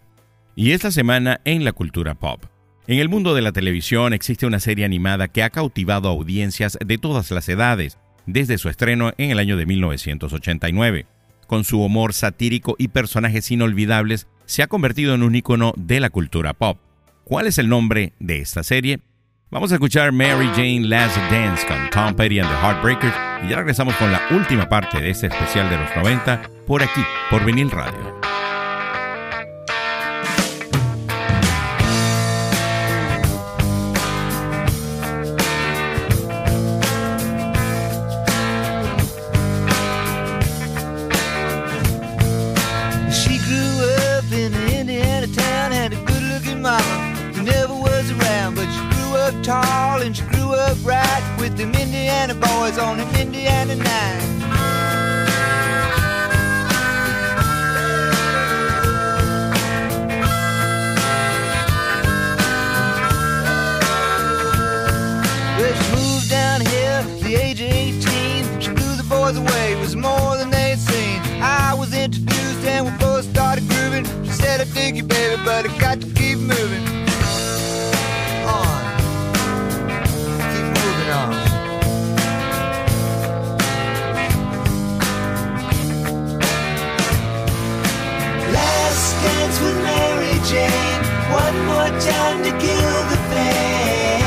Y 0.56 0.72
esta 0.72 0.90
semana 0.90 1.40
en 1.44 1.64
la 1.64 1.72
cultura 1.72 2.14
pop. 2.14 2.44
En 2.90 2.98
el 2.98 3.08
mundo 3.08 3.36
de 3.36 3.40
la 3.40 3.52
televisión 3.52 4.12
existe 4.12 4.46
una 4.46 4.58
serie 4.58 4.84
animada 4.84 5.28
que 5.28 5.44
ha 5.44 5.50
cautivado 5.50 6.08
a 6.08 6.10
audiencias 6.10 6.76
de 6.84 6.98
todas 6.98 7.30
las 7.30 7.48
edades, 7.48 7.98
desde 8.26 8.58
su 8.58 8.68
estreno 8.68 9.12
en 9.16 9.30
el 9.30 9.38
año 9.38 9.56
de 9.56 9.64
1989. 9.64 11.06
Con 11.46 11.62
su 11.62 11.80
humor 11.80 12.14
satírico 12.14 12.74
y 12.78 12.88
personajes 12.88 13.48
inolvidables, 13.52 14.26
se 14.44 14.64
ha 14.64 14.66
convertido 14.66 15.14
en 15.14 15.22
un 15.22 15.36
icono 15.36 15.72
de 15.76 16.00
la 16.00 16.10
cultura 16.10 16.52
pop. 16.52 16.80
¿Cuál 17.22 17.46
es 17.46 17.58
el 17.58 17.68
nombre 17.68 18.12
de 18.18 18.40
esta 18.40 18.64
serie? 18.64 18.98
Vamos 19.52 19.70
a 19.70 19.76
escuchar 19.76 20.10
Mary 20.10 20.48
Jane 20.56 20.80
Last 20.80 21.16
Dance 21.30 21.64
con 21.68 21.90
Tom 21.90 22.16
Petty 22.16 22.40
and 22.40 22.50
the 22.50 22.56
Heartbreakers 22.56 23.14
y 23.44 23.50
ya 23.50 23.58
regresamos 23.58 23.94
con 23.94 24.10
la 24.10 24.20
última 24.32 24.68
parte 24.68 25.00
de 25.00 25.10
este 25.10 25.28
especial 25.28 25.70
de 25.70 25.78
los 25.78 25.94
90 25.94 26.42
por 26.66 26.82
aquí, 26.82 27.02
por 27.30 27.44
Vinil 27.44 27.70
Radio. 27.70 28.39
Tall 49.42 50.02
and 50.02 50.16
she 50.16 50.22
grew 50.24 50.54
up 50.54 50.76
right 50.84 51.36
with 51.38 51.56
them 51.56 51.74
Indiana 51.74 52.34
boys 52.34 52.78
on 52.78 53.00
an 53.00 53.08
Indiana 53.20 53.76
night. 53.76 54.26
She 65.76 65.92
moved 65.94 66.30
down 66.30 66.60
here 66.60 67.02
the 67.22 67.36
age 67.36 67.60
of 67.60 67.70
18. 67.70 68.60
She 68.60 68.70
blew 68.70 68.96
the 68.96 69.06
boys 69.08 69.36
away, 69.36 69.76
was 69.76 69.94
more 69.94 70.36
than 70.36 70.50
they'd 70.50 70.78
seen. 70.78 71.20
I 71.42 71.74
was 71.74 71.94
introduced 71.94 72.64
and 72.64 72.86
we 72.86 72.92
both 72.98 73.24
started 73.24 73.68
grooving. 73.68 74.04
She 74.24 74.32
said, 74.32 74.60
I 74.60 74.64
dig 74.64 74.96
you, 74.96 75.04
baby, 75.04 75.40
but 75.44 75.68
I 75.70 75.78
got 75.78 76.00
to 76.00 76.06
keep 76.14 76.38
moving. 76.38 76.99
Jane 90.50 91.02
one 91.30 91.58
more 91.64 91.92
time 92.00 92.42
to 92.42 92.50
kill 92.50 92.96
the 93.10 93.18
pain. 93.30 94.22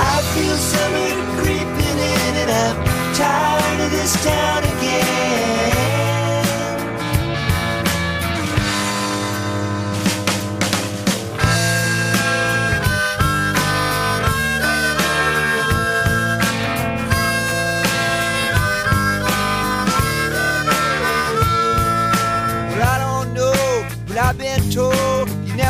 I 0.00 0.16
feel 0.34 0.56
summer 0.56 1.12
creeping 1.40 1.98
in, 2.14 2.34
and 2.42 2.50
I'm 2.50 2.76
tired 3.14 3.80
of 3.84 3.90
this 3.92 4.12
town 4.24 4.67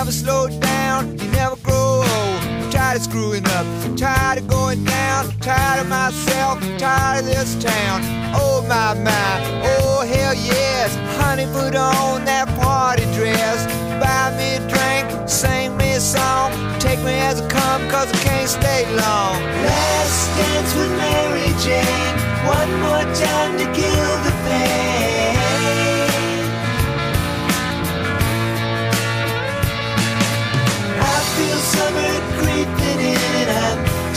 never 0.08 0.16
slow 0.24 0.60
down, 0.60 1.18
you 1.18 1.30
never 1.32 1.56
grow 1.56 2.00
old. 2.00 2.06
I'm 2.06 2.70
tired 2.70 2.96
of 2.96 3.02
screwing 3.02 3.44
up, 3.46 3.66
tired 3.96 4.38
of 4.38 4.48
going 4.48 4.84
down, 4.84 5.30
tired 5.40 5.80
of 5.82 5.88
myself, 5.88 6.60
tired 6.78 7.20
of 7.20 7.26
this 7.26 7.62
town. 7.62 8.00
Oh 8.34 8.64
my 8.68 8.94
my, 8.94 9.62
oh 9.64 10.06
hell 10.06 10.34
yes, 10.34 10.96
honey, 11.20 11.44
put 11.52 11.74
on 11.74 12.24
that 12.24 12.48
party 12.58 13.04
dress. 13.16 13.66
Buy 14.00 14.34
me 14.38 14.56
a 14.56 14.60
drink, 14.72 15.28
sing 15.28 15.76
me 15.76 15.92
a 15.92 16.00
song, 16.00 16.52
take 16.78 17.00
me 17.00 17.12
as 17.20 17.42
I 17.42 17.48
come, 17.48 17.82
cause 17.90 18.10
I 18.10 18.18
can't 18.24 18.48
stay 18.48 18.86
long. 18.96 19.36
Last 19.68 20.36
dance 20.38 20.74
with 20.74 20.92
Mary 20.96 21.52
Jane, 21.60 22.16
one 22.48 22.70
more 22.80 23.04
time 23.14 23.58
to 23.58 23.66
kill 23.76 24.12
the 24.24 24.32
pain. 24.48 24.97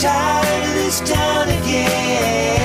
Tired 0.02 0.64
of 0.66 0.74
this 0.74 0.98
town 1.00 1.48
again. 1.48 2.61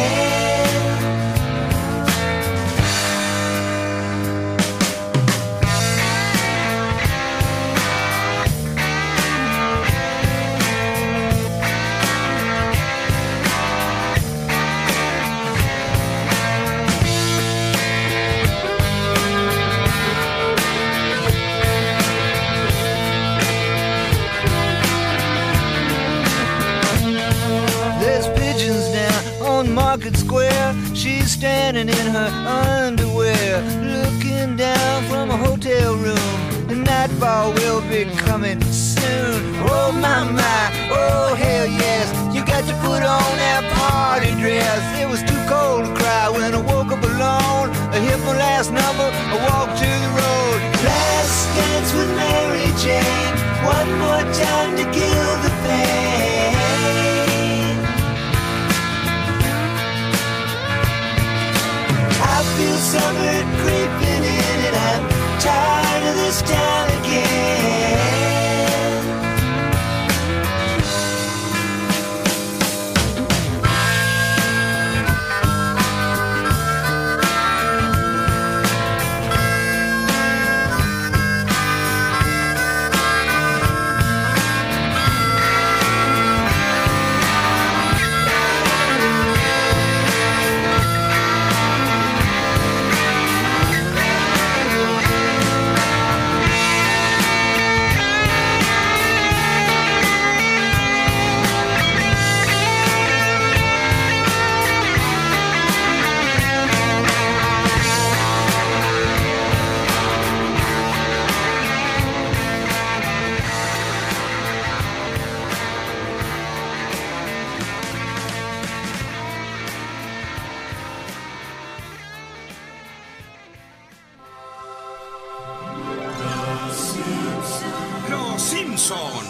Simpson. 128.78 129.26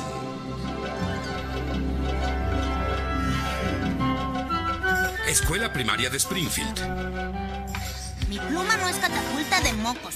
Escuela 5.27 5.71
Primaria 5.71 6.09
de 6.09 6.17
Springfield. 6.17 6.77
Mi 8.27 8.39
pluma 8.39 8.75
no 8.75 8.89
es 8.89 8.97
catapulta 8.97 9.61
de 9.61 9.73
mocos. 9.73 10.15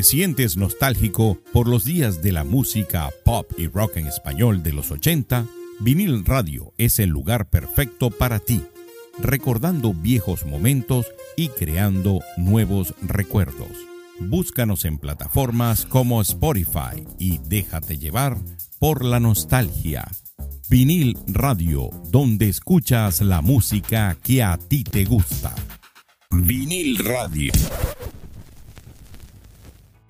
¿Te 0.00 0.04
sientes 0.04 0.56
nostálgico 0.56 1.36
por 1.52 1.68
los 1.68 1.84
días 1.84 2.22
de 2.22 2.32
la 2.32 2.42
música 2.42 3.10
pop 3.22 3.52
y 3.58 3.66
rock 3.66 3.98
en 3.98 4.06
español 4.06 4.62
de 4.62 4.72
los 4.72 4.90
80? 4.90 5.46
Vinil 5.78 6.24
Radio 6.24 6.72
es 6.78 6.98
el 7.00 7.10
lugar 7.10 7.50
perfecto 7.50 8.10
para 8.10 8.38
ti, 8.38 8.62
recordando 9.18 9.92
viejos 9.92 10.46
momentos 10.46 11.04
y 11.36 11.48
creando 11.48 12.22
nuevos 12.38 12.94
recuerdos. 13.02 13.68
Búscanos 14.18 14.86
en 14.86 14.96
plataformas 14.96 15.84
como 15.84 16.22
Spotify 16.22 17.06
y 17.18 17.36
déjate 17.36 17.98
llevar 17.98 18.38
por 18.78 19.04
la 19.04 19.20
nostalgia. 19.20 20.08
Vinil 20.70 21.18
Radio, 21.26 21.90
donde 22.08 22.48
escuchas 22.48 23.20
la 23.20 23.42
música 23.42 24.16
que 24.22 24.42
a 24.42 24.56
ti 24.56 24.82
te 24.82 25.04
gusta. 25.04 25.54
Vinil 26.30 26.96
Radio. 27.04 27.52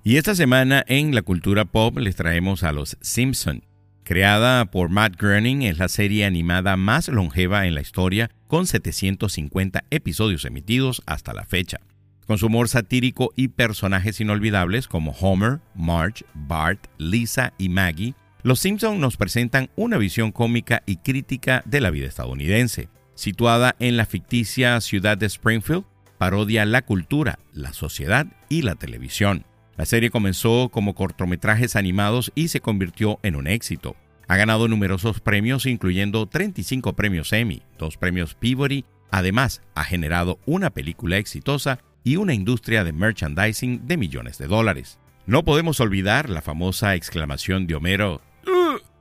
Y 0.03 0.17
esta 0.17 0.35
semana 0.35 0.83
en 0.89 1.15
la 1.15 1.21
cultura 1.21 1.67
pop 1.67 1.99
les 1.99 2.17
traemos 2.17 2.63
a 2.63 2.73
Los 2.73 2.97
Simpson. 3.03 3.65
Creada 4.03 4.65
por 4.65 4.89
Matt 4.89 5.21
Groening, 5.21 5.61
es 5.61 5.77
la 5.77 5.89
serie 5.89 6.25
animada 6.25 6.79
más 6.79 7.09
longeva 7.09 7.67
en 7.67 7.75
la 7.75 7.83
historia, 7.83 8.31
con 8.47 8.67
750 8.67 9.85
episodios 9.91 10.47
emitidos 10.47 11.03
hasta 11.05 11.35
la 11.35 11.45
fecha. 11.45 11.81
Con 12.27 12.39
su 12.39 12.47
humor 12.47 12.71
satírico 12.71 13.35
y 13.37 13.49
personajes 13.49 14.23
inolvidables 14.23 14.89
como 14.89 15.11
Homer, 15.13 15.61
Marge, 15.75 16.25
Bart, 16.33 16.87
Lisa 16.97 17.53
y 17.59 17.69
Maggie, 17.69 18.15
Los 18.43 18.61
Simpson 18.61 19.01
nos 19.01 19.19
presentan 19.19 19.69
una 19.77 19.99
visión 19.99 20.33
cómica 20.33 20.83
y 20.87 20.97
crítica 20.97 21.63
de 21.67 21.83
la 21.83 21.91
vida 21.91 22.09
estadounidense. 22.09 22.89
Situada 23.15 23.77
en 23.79 23.99
la 23.99 24.07
ficticia 24.07 24.81
ciudad 24.81 25.19
de 25.19 25.27
Springfield, 25.27 25.85
parodia 26.17 26.65
la 26.65 26.81
cultura, 26.81 27.39
la 27.53 27.75
sociedad 27.75 28.27
y 28.49 28.63
la 28.63 28.77
televisión. 28.77 29.45
La 29.81 29.87
serie 29.87 30.11
comenzó 30.11 30.69
como 30.69 30.95
cortometrajes 30.95 31.75
animados 31.75 32.33
y 32.35 32.49
se 32.49 32.61
convirtió 32.61 33.19
en 33.23 33.35
un 33.35 33.47
éxito. 33.47 33.97
Ha 34.29 34.37
ganado 34.37 34.69
numerosos 34.69 35.21
premios, 35.21 35.65
incluyendo 35.65 36.27
35 36.27 36.93
premios 36.93 37.33
Emmy, 37.33 37.63
dos 37.79 37.97
premios 37.97 38.35
Peabody. 38.35 38.85
Además, 39.11 39.63
ha 39.75 39.85
generado 39.85 40.39
una 40.45 40.69
película 40.69 41.17
exitosa 41.17 41.79
y 42.05 42.17
una 42.17 42.35
industria 42.35 42.85
de 42.85 42.93
merchandising 42.93 43.87
de 43.87 43.97
millones 43.97 44.37
de 44.37 44.49
dólares. 44.49 44.99
No 45.25 45.47
podemos 45.47 45.81
olvidar 45.81 46.29
la 46.29 46.43
famosa 46.43 46.95
exclamación 46.95 47.67
de 47.67 47.77
Homero, 47.77 48.21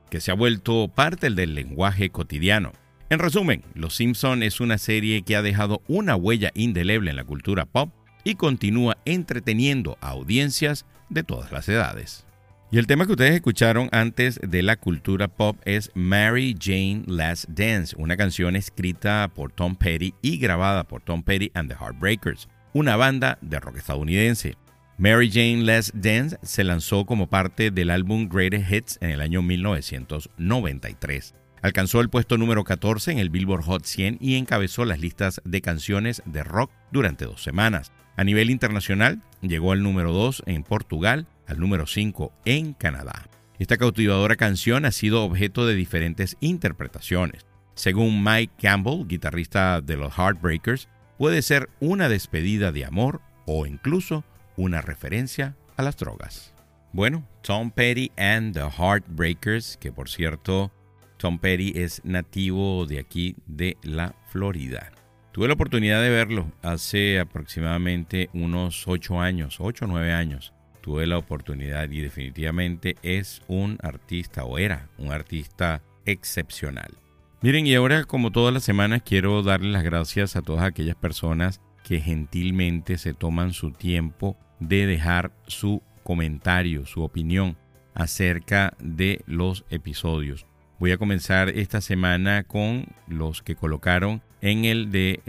que 0.08 0.22
se 0.22 0.30
ha 0.30 0.34
vuelto 0.34 0.88
parte 0.88 1.28
del 1.28 1.54
lenguaje 1.54 2.08
cotidiano. 2.08 2.72
En 3.10 3.18
resumen, 3.18 3.64
Los 3.74 3.96
Simpson 3.96 4.42
es 4.42 4.60
una 4.60 4.78
serie 4.78 5.24
que 5.24 5.36
ha 5.36 5.42
dejado 5.42 5.82
una 5.88 6.16
huella 6.16 6.52
indeleble 6.54 7.10
en 7.10 7.16
la 7.16 7.24
cultura 7.24 7.66
pop 7.66 7.92
y 8.24 8.34
continúa 8.34 8.96
entreteniendo 9.04 9.98
a 10.00 10.10
audiencias 10.10 10.86
de 11.08 11.22
todas 11.22 11.52
las 11.52 11.68
edades. 11.68 12.26
Y 12.72 12.78
el 12.78 12.86
tema 12.86 13.04
que 13.04 13.12
ustedes 13.12 13.34
escucharon 13.34 13.88
antes 13.90 14.38
de 14.46 14.62
la 14.62 14.76
cultura 14.76 15.26
pop 15.26 15.56
es 15.64 15.90
Mary 15.94 16.56
Jane 16.56 17.02
Last 17.06 17.48
Dance, 17.48 17.96
una 17.98 18.16
canción 18.16 18.54
escrita 18.54 19.28
por 19.34 19.50
Tom 19.50 19.74
Petty 19.74 20.14
y 20.22 20.38
grabada 20.38 20.84
por 20.84 21.02
Tom 21.02 21.24
Petty 21.24 21.50
and 21.54 21.68
the 21.68 21.74
Heartbreakers, 21.76 22.48
una 22.72 22.94
banda 22.94 23.38
de 23.40 23.58
rock 23.58 23.78
estadounidense. 23.78 24.56
Mary 24.98 25.28
Jane 25.32 25.64
Last 25.64 25.94
Dance 25.94 26.38
se 26.42 26.62
lanzó 26.62 27.06
como 27.06 27.28
parte 27.28 27.70
del 27.72 27.90
álbum 27.90 28.28
Greatest 28.28 28.70
Hits 28.70 28.98
en 29.00 29.10
el 29.10 29.20
año 29.20 29.42
1993. 29.42 31.34
Alcanzó 31.62 32.00
el 32.00 32.08
puesto 32.08 32.38
número 32.38 32.64
14 32.64 33.10
en 33.12 33.18
el 33.18 33.30
Billboard 33.30 33.64
Hot 33.64 33.84
100 33.84 34.18
y 34.20 34.36
encabezó 34.36 34.84
las 34.84 35.00
listas 35.00 35.40
de 35.44 35.60
canciones 35.60 36.22
de 36.24 36.44
rock 36.44 36.70
durante 36.92 37.24
dos 37.24 37.42
semanas. 37.42 37.92
A 38.20 38.24
nivel 38.24 38.50
internacional, 38.50 39.22
llegó 39.40 39.72
al 39.72 39.82
número 39.82 40.12
2 40.12 40.42
en 40.44 40.62
Portugal, 40.62 41.26
al 41.46 41.58
número 41.58 41.86
5 41.86 42.30
en 42.44 42.74
Canadá. 42.74 43.30
Esta 43.58 43.78
cautivadora 43.78 44.36
canción 44.36 44.84
ha 44.84 44.90
sido 44.90 45.24
objeto 45.24 45.64
de 45.64 45.74
diferentes 45.74 46.36
interpretaciones. 46.40 47.46
Según 47.74 48.22
Mike 48.22 48.52
Campbell, 48.60 49.06
guitarrista 49.06 49.80
de 49.80 49.96
los 49.96 50.12
Heartbreakers, 50.12 50.90
puede 51.16 51.40
ser 51.40 51.70
una 51.80 52.10
despedida 52.10 52.72
de 52.72 52.84
amor 52.84 53.22
o 53.46 53.64
incluso 53.64 54.22
una 54.54 54.82
referencia 54.82 55.56
a 55.78 55.82
las 55.82 55.96
drogas. 55.96 56.52
Bueno, 56.92 57.26
Tom 57.40 57.70
Petty 57.70 58.12
and 58.18 58.52
the 58.52 58.68
Heartbreakers, 58.68 59.78
que 59.78 59.92
por 59.92 60.10
cierto, 60.10 60.70
Tom 61.16 61.38
Petty 61.38 61.72
es 61.74 62.02
nativo 62.04 62.84
de 62.84 62.98
aquí 62.98 63.34
de 63.46 63.78
la 63.82 64.14
Florida. 64.28 64.92
Tuve 65.32 65.46
la 65.46 65.54
oportunidad 65.54 66.02
de 66.02 66.10
verlo 66.10 66.50
hace 66.60 67.20
aproximadamente 67.20 68.30
unos 68.32 68.88
8 68.88 69.20
años, 69.20 69.58
8 69.60 69.84
o 69.84 69.88
9 69.88 70.12
años. 70.12 70.52
Tuve 70.80 71.06
la 71.06 71.18
oportunidad 71.18 71.88
y 71.88 72.00
definitivamente 72.00 72.96
es 73.02 73.40
un 73.46 73.78
artista 73.80 74.44
o 74.44 74.58
era 74.58 74.88
un 74.98 75.12
artista 75.12 75.82
excepcional. 76.04 76.96
Miren, 77.42 77.64
y 77.66 77.74
ahora 77.76 78.04
como 78.04 78.32
todas 78.32 78.52
las 78.52 78.64
semanas 78.64 79.02
quiero 79.04 79.42
darle 79.44 79.70
las 79.70 79.84
gracias 79.84 80.34
a 80.34 80.42
todas 80.42 80.64
aquellas 80.64 80.96
personas 80.96 81.60
que 81.84 82.00
gentilmente 82.00 82.98
se 82.98 83.14
toman 83.14 83.52
su 83.52 83.70
tiempo 83.70 84.36
de 84.58 84.86
dejar 84.86 85.32
su 85.46 85.80
comentario, 86.02 86.86
su 86.86 87.02
opinión 87.02 87.56
acerca 87.94 88.74
de 88.80 89.22
los 89.26 89.64
episodios. 89.70 90.46
Voy 90.80 90.90
a 90.90 90.98
comenzar 90.98 91.50
esta 91.50 91.80
semana 91.80 92.42
con 92.42 92.86
los 93.06 93.42
que 93.42 93.54
colocaron 93.54 94.22
en 94.40 94.64
el 94.64 94.90
de 94.90 95.20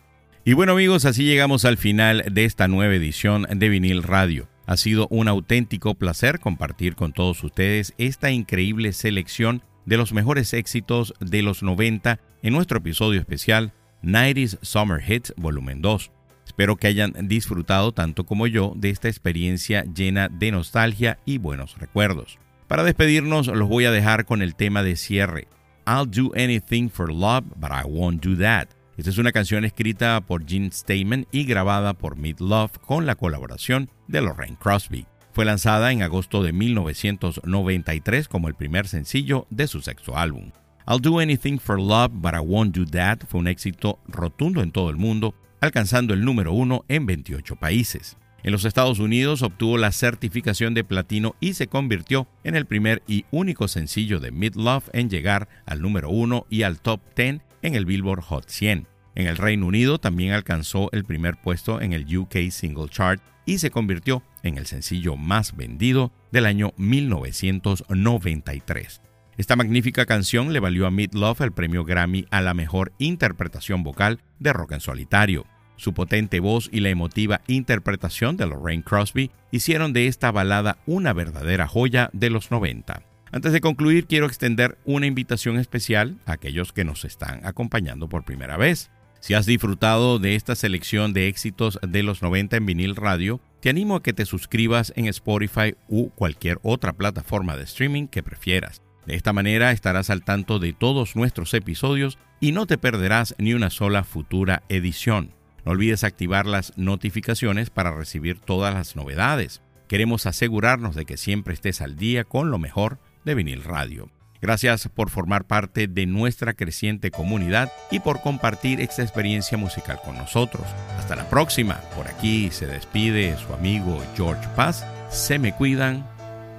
Y 0.45 0.53
bueno 0.53 0.73
amigos, 0.73 1.05
así 1.05 1.25
llegamos 1.25 1.65
al 1.65 1.79
final 1.79 2.25
de 2.31 2.45
esta 2.45 2.69
nueva 2.69 2.95
edición 2.95 3.47
de 3.51 3.69
Vinil 3.69 4.03
Radio. 4.03 4.49
Ha 4.67 4.77
sido 4.77 5.09
un 5.11 5.29
auténtico 5.29 5.95
placer 5.95 6.41
compartir 6.41 6.97
con 6.97 7.13
todos 7.13 7.43
ustedes 7.45 7.95
esta 7.99 8.31
increíble 8.31 8.93
selección 8.93 9.63
de 9.87 9.97
los 9.97 10.13
mejores 10.13 10.53
éxitos 10.55 11.15
de 11.21 11.43
los 11.43 11.63
90 11.63 12.19
en 12.43 12.53
nuestro 12.53 12.79
episodio 12.79 13.21
especial 13.21 13.73
90s 14.05 14.59
Summer 14.63 15.03
Hits 15.07 15.35
Volumen 15.37 15.83
2. 15.83 16.11
Espero 16.47 16.77
que 16.77 16.87
hayan 16.87 17.15
disfrutado 17.27 17.93
tanto 17.93 18.25
como 18.25 18.47
yo 18.47 18.75
de 18.77 18.91
esta 18.91 19.09
experiencia 19.09 19.85
llena 19.85 20.29
de 20.29 20.53
nostalgia 20.53 21.19
y 21.25 21.39
buenos 21.39 21.79
recuerdos. 21.79 22.39
Para 22.69 22.85
despedirnos 22.85 23.49
los 23.49 23.69
voy 23.69 23.85
a 23.85 23.91
dejar 23.91 24.25
con 24.25 24.43
el 24.43 24.55
tema 24.55 24.83
de 24.83 24.97
cierre. 24.97 25.49
I'll 25.87 26.07
do 26.07 26.33
anything 26.35 26.89
for 26.89 27.13
love, 27.13 27.45
but 27.57 27.71
I 27.71 27.87
won't 27.87 28.25
do 28.25 28.37
that. 28.39 28.69
Esta 28.97 29.11
es 29.11 29.19
una 29.19 29.33
canción 29.33 29.65
escrita 29.65 30.21
por 30.21 30.47
Gene 30.47 30.71
Stamen 30.71 31.27
y 31.33 31.45
grabada 31.45 31.95
por 31.95 32.17
Meat 32.17 32.41
Love 32.41 32.79
con 32.79 33.07
la 33.07 33.17
colaboración 33.17 33.91
de 34.07 34.21
Lorraine 34.21 34.57
Crosby. 34.57 35.07
Fue 35.33 35.45
lanzada 35.45 35.91
en 35.91 36.03
agosto 36.03 36.45
de 36.45 36.53
1993 36.53 38.29
como 38.29 38.47
el 38.47 38.55
primer 38.55 38.87
sencillo 38.87 39.49
de 39.51 39.67
su 39.67 39.81
sexto 39.81 40.17
álbum. 40.17 40.53
I'll 40.87 41.01
Do 41.01 41.19
Anything 41.19 41.59
for 41.59 41.81
Love, 41.81 42.21
But 42.21 42.35
I 42.35 42.41
Won't 42.41 42.77
Do 42.77 42.85
That 42.85 43.21
fue 43.27 43.41
un 43.41 43.49
éxito 43.49 44.01
rotundo 44.07 44.63
en 44.63 44.71
todo 44.71 44.91
el 44.91 44.97
mundo, 44.97 45.35
alcanzando 45.63 46.13
el 46.13 46.23
número 46.23 46.53
uno 46.53 46.85
en 46.89 47.07
28 47.07 47.57
países. 47.57 48.19
En 48.43 48.53
los 48.53 48.67
Estados 48.67 48.99
Unidos 48.99 49.41
obtuvo 49.41 49.79
la 49.79 49.93
certificación 49.93 50.75
de 50.75 50.85
platino 50.85 51.37
y 51.41 51.55
se 51.55 51.69
convirtió 51.69 52.29
en 52.45 52.55
el 52.55 52.67
primer 52.67 53.03
y 53.09 53.25
único 53.31 53.67
sencillo 53.67 54.21
de 54.21 54.31
Mid 54.31 54.57
Love 54.57 54.91
en 54.93 55.09
llegar 55.09 55.49
al 55.65 55.81
número 55.81 56.11
uno 56.11 56.45
y 56.51 56.65
al 56.65 56.79
top 56.79 57.01
10 57.17 57.41
en 57.63 57.75
el 57.75 57.87
Billboard 57.87 58.21
Hot 58.21 58.51
100. 58.51 58.87
En 59.15 59.27
el 59.27 59.39
Reino 59.39 59.67
Unido 59.67 59.99
también 59.99 60.33
alcanzó 60.33 60.91
el 60.93 61.05
primer 61.05 61.41
puesto 61.41 61.81
en 61.81 61.95
el 61.95 62.15
UK 62.15 62.51
Single 62.51 62.91
Chart 62.91 63.23
y 63.47 63.57
se 63.57 63.71
convirtió 63.71 64.23
en 64.43 64.59
el 64.59 64.67
sencillo 64.67 65.17
más 65.17 65.57
vendido 65.57 66.13
del 66.31 66.45
año 66.45 66.75
1993. 66.77 69.01
Esta 69.37 69.57
magnífica 69.57 70.07
canción 70.07 70.53
le 70.53 70.61
valió 70.61 70.87
a 70.87 70.93
Meat 70.93 71.15
Love 71.15 71.41
el 71.41 71.53
premio 71.53 71.85
Grammy 71.85 72.27
a 72.31 72.41
la 72.41 72.55
mejor 72.55 72.93
interpretación 72.99 73.83
vocal 73.83 74.21
de 74.39 74.53
rock 74.53 74.73
en 74.73 74.81
solitario. 74.81 75.45
Su 75.77 75.93
potente 75.93 76.39
voz 76.39 76.69
y 76.73 76.79
la 76.79 76.91
emotiva 76.91 77.41
interpretación 77.49 78.37
de 78.37 78.47
Lorraine 78.47 78.85
Crosby 78.85 79.33
hicieron 79.51 79.93
de 79.93 80.07
esta 80.07 80.31
balada 80.31 80.79
una 80.87 81.13
verdadera 81.13 81.67
joya 81.67 82.11
de 82.13 82.31
los 82.31 82.53
90. 82.53 83.03
Antes 83.33 83.53
de 83.53 83.61
concluir, 83.61 84.07
quiero 84.07 84.27
extender 84.27 84.79
una 84.85 85.07
invitación 85.07 85.59
especial 85.59 86.21
a 86.27 86.35
aquellos 86.35 86.73
que 86.73 86.85
nos 86.85 87.05
están 87.05 87.45
acompañando 87.45 88.09
por 88.09 88.25
primera 88.25 88.57
vez. 88.57 88.93
Si 89.19 89.35
has 89.35 89.47
disfrutado 89.47 90.21
de 90.21 90.37
esta 90.37 90.55
selección 90.55 91.13
de 91.13 91.27
éxitos 91.27 91.81
de 91.83 92.05
los 92.05 92.23
90 92.23 92.57
en 92.57 92.67
vinil 92.67 92.95
radio, 92.95 93.41
te 93.61 93.71
animo 93.71 93.97
a 93.97 94.03
que 94.05 94.13
te 94.13 94.27
suscribas 94.27 94.93
en 94.95 95.07
Spotify 95.07 95.75
u 95.89 96.11
cualquier 96.11 96.61
otra 96.63 96.93
plataforma 96.93 97.57
de 97.57 97.65
streaming 97.65 98.07
que 98.07 98.23
prefieras. 98.23 98.84
De 99.07 99.15
esta 99.15 99.33
manera 99.33 99.73
estarás 99.73 100.11
al 100.11 100.25
tanto 100.25 100.59
de 100.59 100.73
todos 100.73 101.17
nuestros 101.17 101.53
episodios 101.55 102.19
y 102.41 102.53
no 102.53 102.67
te 102.67 102.79
perderás 102.79 103.35
ni 103.39 103.55
una 103.55 103.71
sola 103.71 104.05
futura 104.05 104.63
edición. 104.69 105.35
No 105.65 105.73
olvides 105.73 106.05
activar 106.05 106.47
las 106.47 106.77
notificaciones 106.77 107.71
para 107.71 107.95
recibir 107.95 108.39
todas 108.39 108.75
las 108.75 108.97
novedades. 108.97 109.63
Queremos 109.89 110.27
asegurarnos 110.27 110.95
de 110.95 111.05
que 111.05 111.17
siempre 111.17 111.55
estés 111.55 111.81
al 111.81 111.97
día 111.97 112.25
con 112.25 112.51
lo 112.51 112.59
mejor 112.59 112.99
de 113.25 113.35
vinil 113.35 113.63
radio. 113.63 114.11
Gracias 114.45 114.89
por 114.89 115.09
formar 115.09 115.47
parte 115.47 115.87
de 115.87 116.05
nuestra 116.05 116.53
creciente 116.53 117.11
comunidad 117.11 117.73
y 117.91 118.01
por 118.01 118.21
compartir 118.21 118.83
esta 118.83 119.03
experiencia 119.03 119.57
musical 119.57 119.99
con 120.05 120.19
nosotros. 120.19 120.67
Hasta 120.99 121.17
la 121.17 121.31
próxima. 121.31 121.81
Por 121.97 122.09
aquí 122.09 122.51
se 122.51 122.67
despide 122.67 123.39
su 123.39 123.55
amigo 123.55 124.03
George 124.15 124.47
Paz. 124.55 124.85
Se 125.09 125.39
me 125.39 125.55
cuidan. 125.55 126.07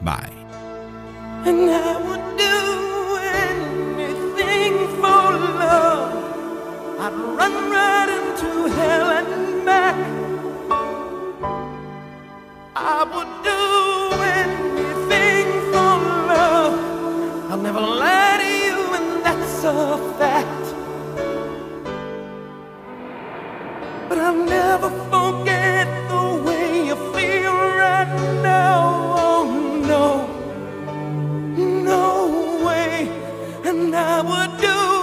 Bye. 0.02 0.46
Run 7.46 7.70
right 7.70 8.10
into 8.18 8.50
hell 8.76 9.10
and 9.20 9.66
back. 9.66 9.98
I 12.76 13.00
would 13.12 13.34
do 13.52 13.64
anything 14.42 15.48
for 15.72 15.94
love. 16.32 16.76
I'll 17.52 17.64
never 17.68 17.82
lie 17.82 18.38
to 18.44 18.50
you, 18.66 18.80
and 18.98 19.10
that's 19.26 19.64
a 19.64 19.78
fact. 20.18 20.66
But 24.10 24.18
I'll 24.18 24.44
never 24.58 24.90
forget 25.14 25.88
the 26.10 26.26
way 26.48 26.88
you 26.88 26.96
feel 27.14 27.56
right 27.84 28.12
now. 28.42 28.80
Oh 29.28 29.46
no 29.92 30.06
no 31.92 32.66
way. 32.66 33.08
And 33.70 33.96
I 33.96 34.22
would 34.30 34.62
do 34.62 34.95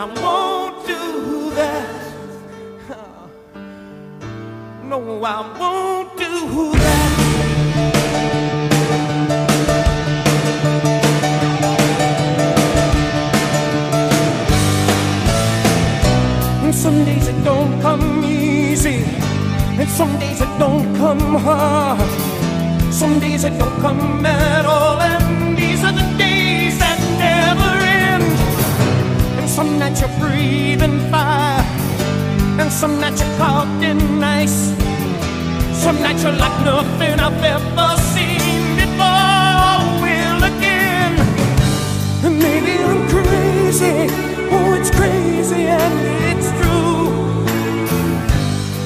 I 0.00 0.04
won't 0.04 0.86
do 0.86 1.50
that. 1.56 1.86
No, 4.90 4.98
I 5.22 5.40
won't 5.58 6.16
do 6.16 6.72
that. 6.72 7.10
And 16.64 16.74
some 16.74 17.04
days 17.04 17.28
it 17.28 17.44
don't 17.44 17.82
come 17.82 18.24
easy, 18.24 19.04
and 19.78 19.88
some 19.90 20.18
days 20.18 20.40
it 20.40 20.58
don't 20.58 20.96
come 20.96 21.36
hard. 21.36 22.00
Some 22.90 23.20
days 23.20 23.44
it 23.44 23.58
don't 23.58 23.78
come 23.82 24.24
at 24.24 24.64
all, 24.64 25.19
Nights 29.90 30.02
you're 30.02 30.18
breathing 30.20 31.00
fire, 31.10 31.64
and 32.60 32.70
some 32.70 33.00
nights 33.00 33.22
you're 33.22 33.36
caught 33.38 33.66
in 33.82 34.22
ice. 34.22 34.70
Some 35.82 36.00
nights 36.00 36.22
you're 36.22 36.30
like 36.30 36.64
nothing 36.64 37.18
I've 37.18 37.42
ever 37.42 37.96
seen 38.14 38.76
before. 38.78 39.82
Will 40.00 40.44
again, 40.46 41.18
and 42.24 42.38
maybe 42.38 42.78
I'm 42.78 43.02
crazy. 43.08 44.06
Oh, 44.54 44.78
it's 44.78 44.92
crazy 44.92 45.66
and 45.66 45.94
it's 46.30 46.50
true. 46.60 47.10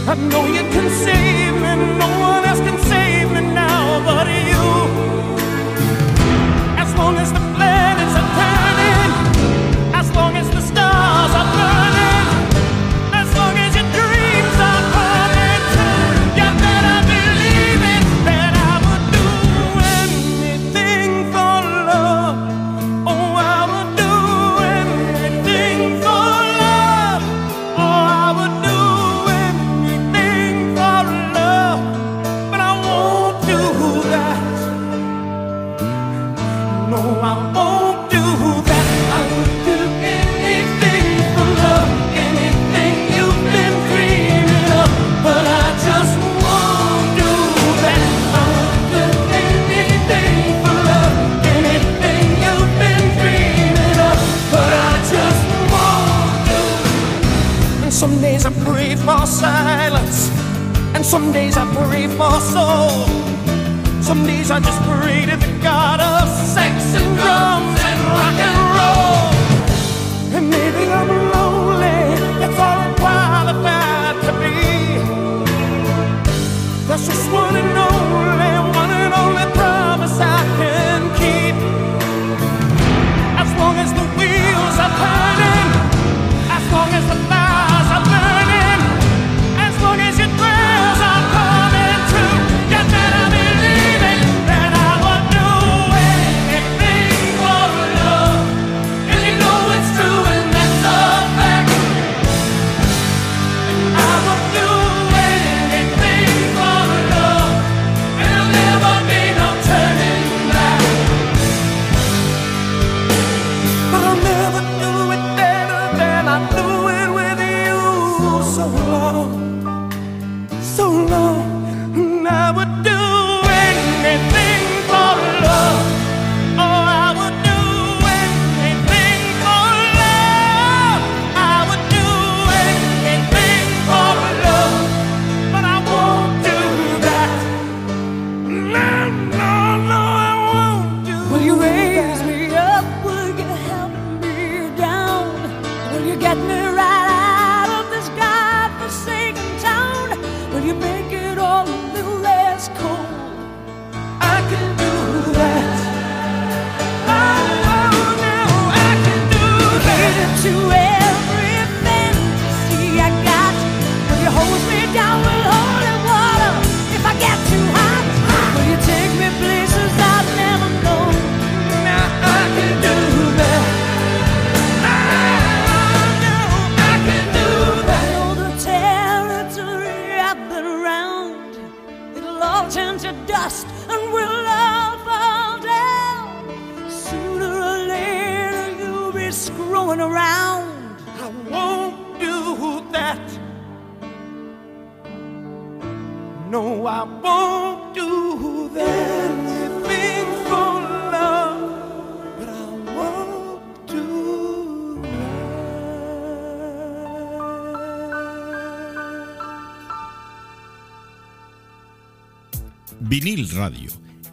I 0.09 0.15
know 0.31 0.47
you 0.47 0.65
can 0.73 0.89
save 1.05 1.55
me, 1.65 1.99
no 2.01 2.09
one 2.31 2.45
else 2.47 2.61
can 2.61 2.79
save 2.89 3.31
me 3.31 3.43
now 3.53 4.01
but 4.07 4.27
you. 4.27 4.65
As 6.81 6.95
long 6.97 7.17
as 7.19 7.31
the 7.31 7.44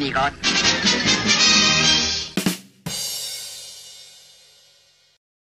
Eso 0.00 0.28
es, 0.28 0.67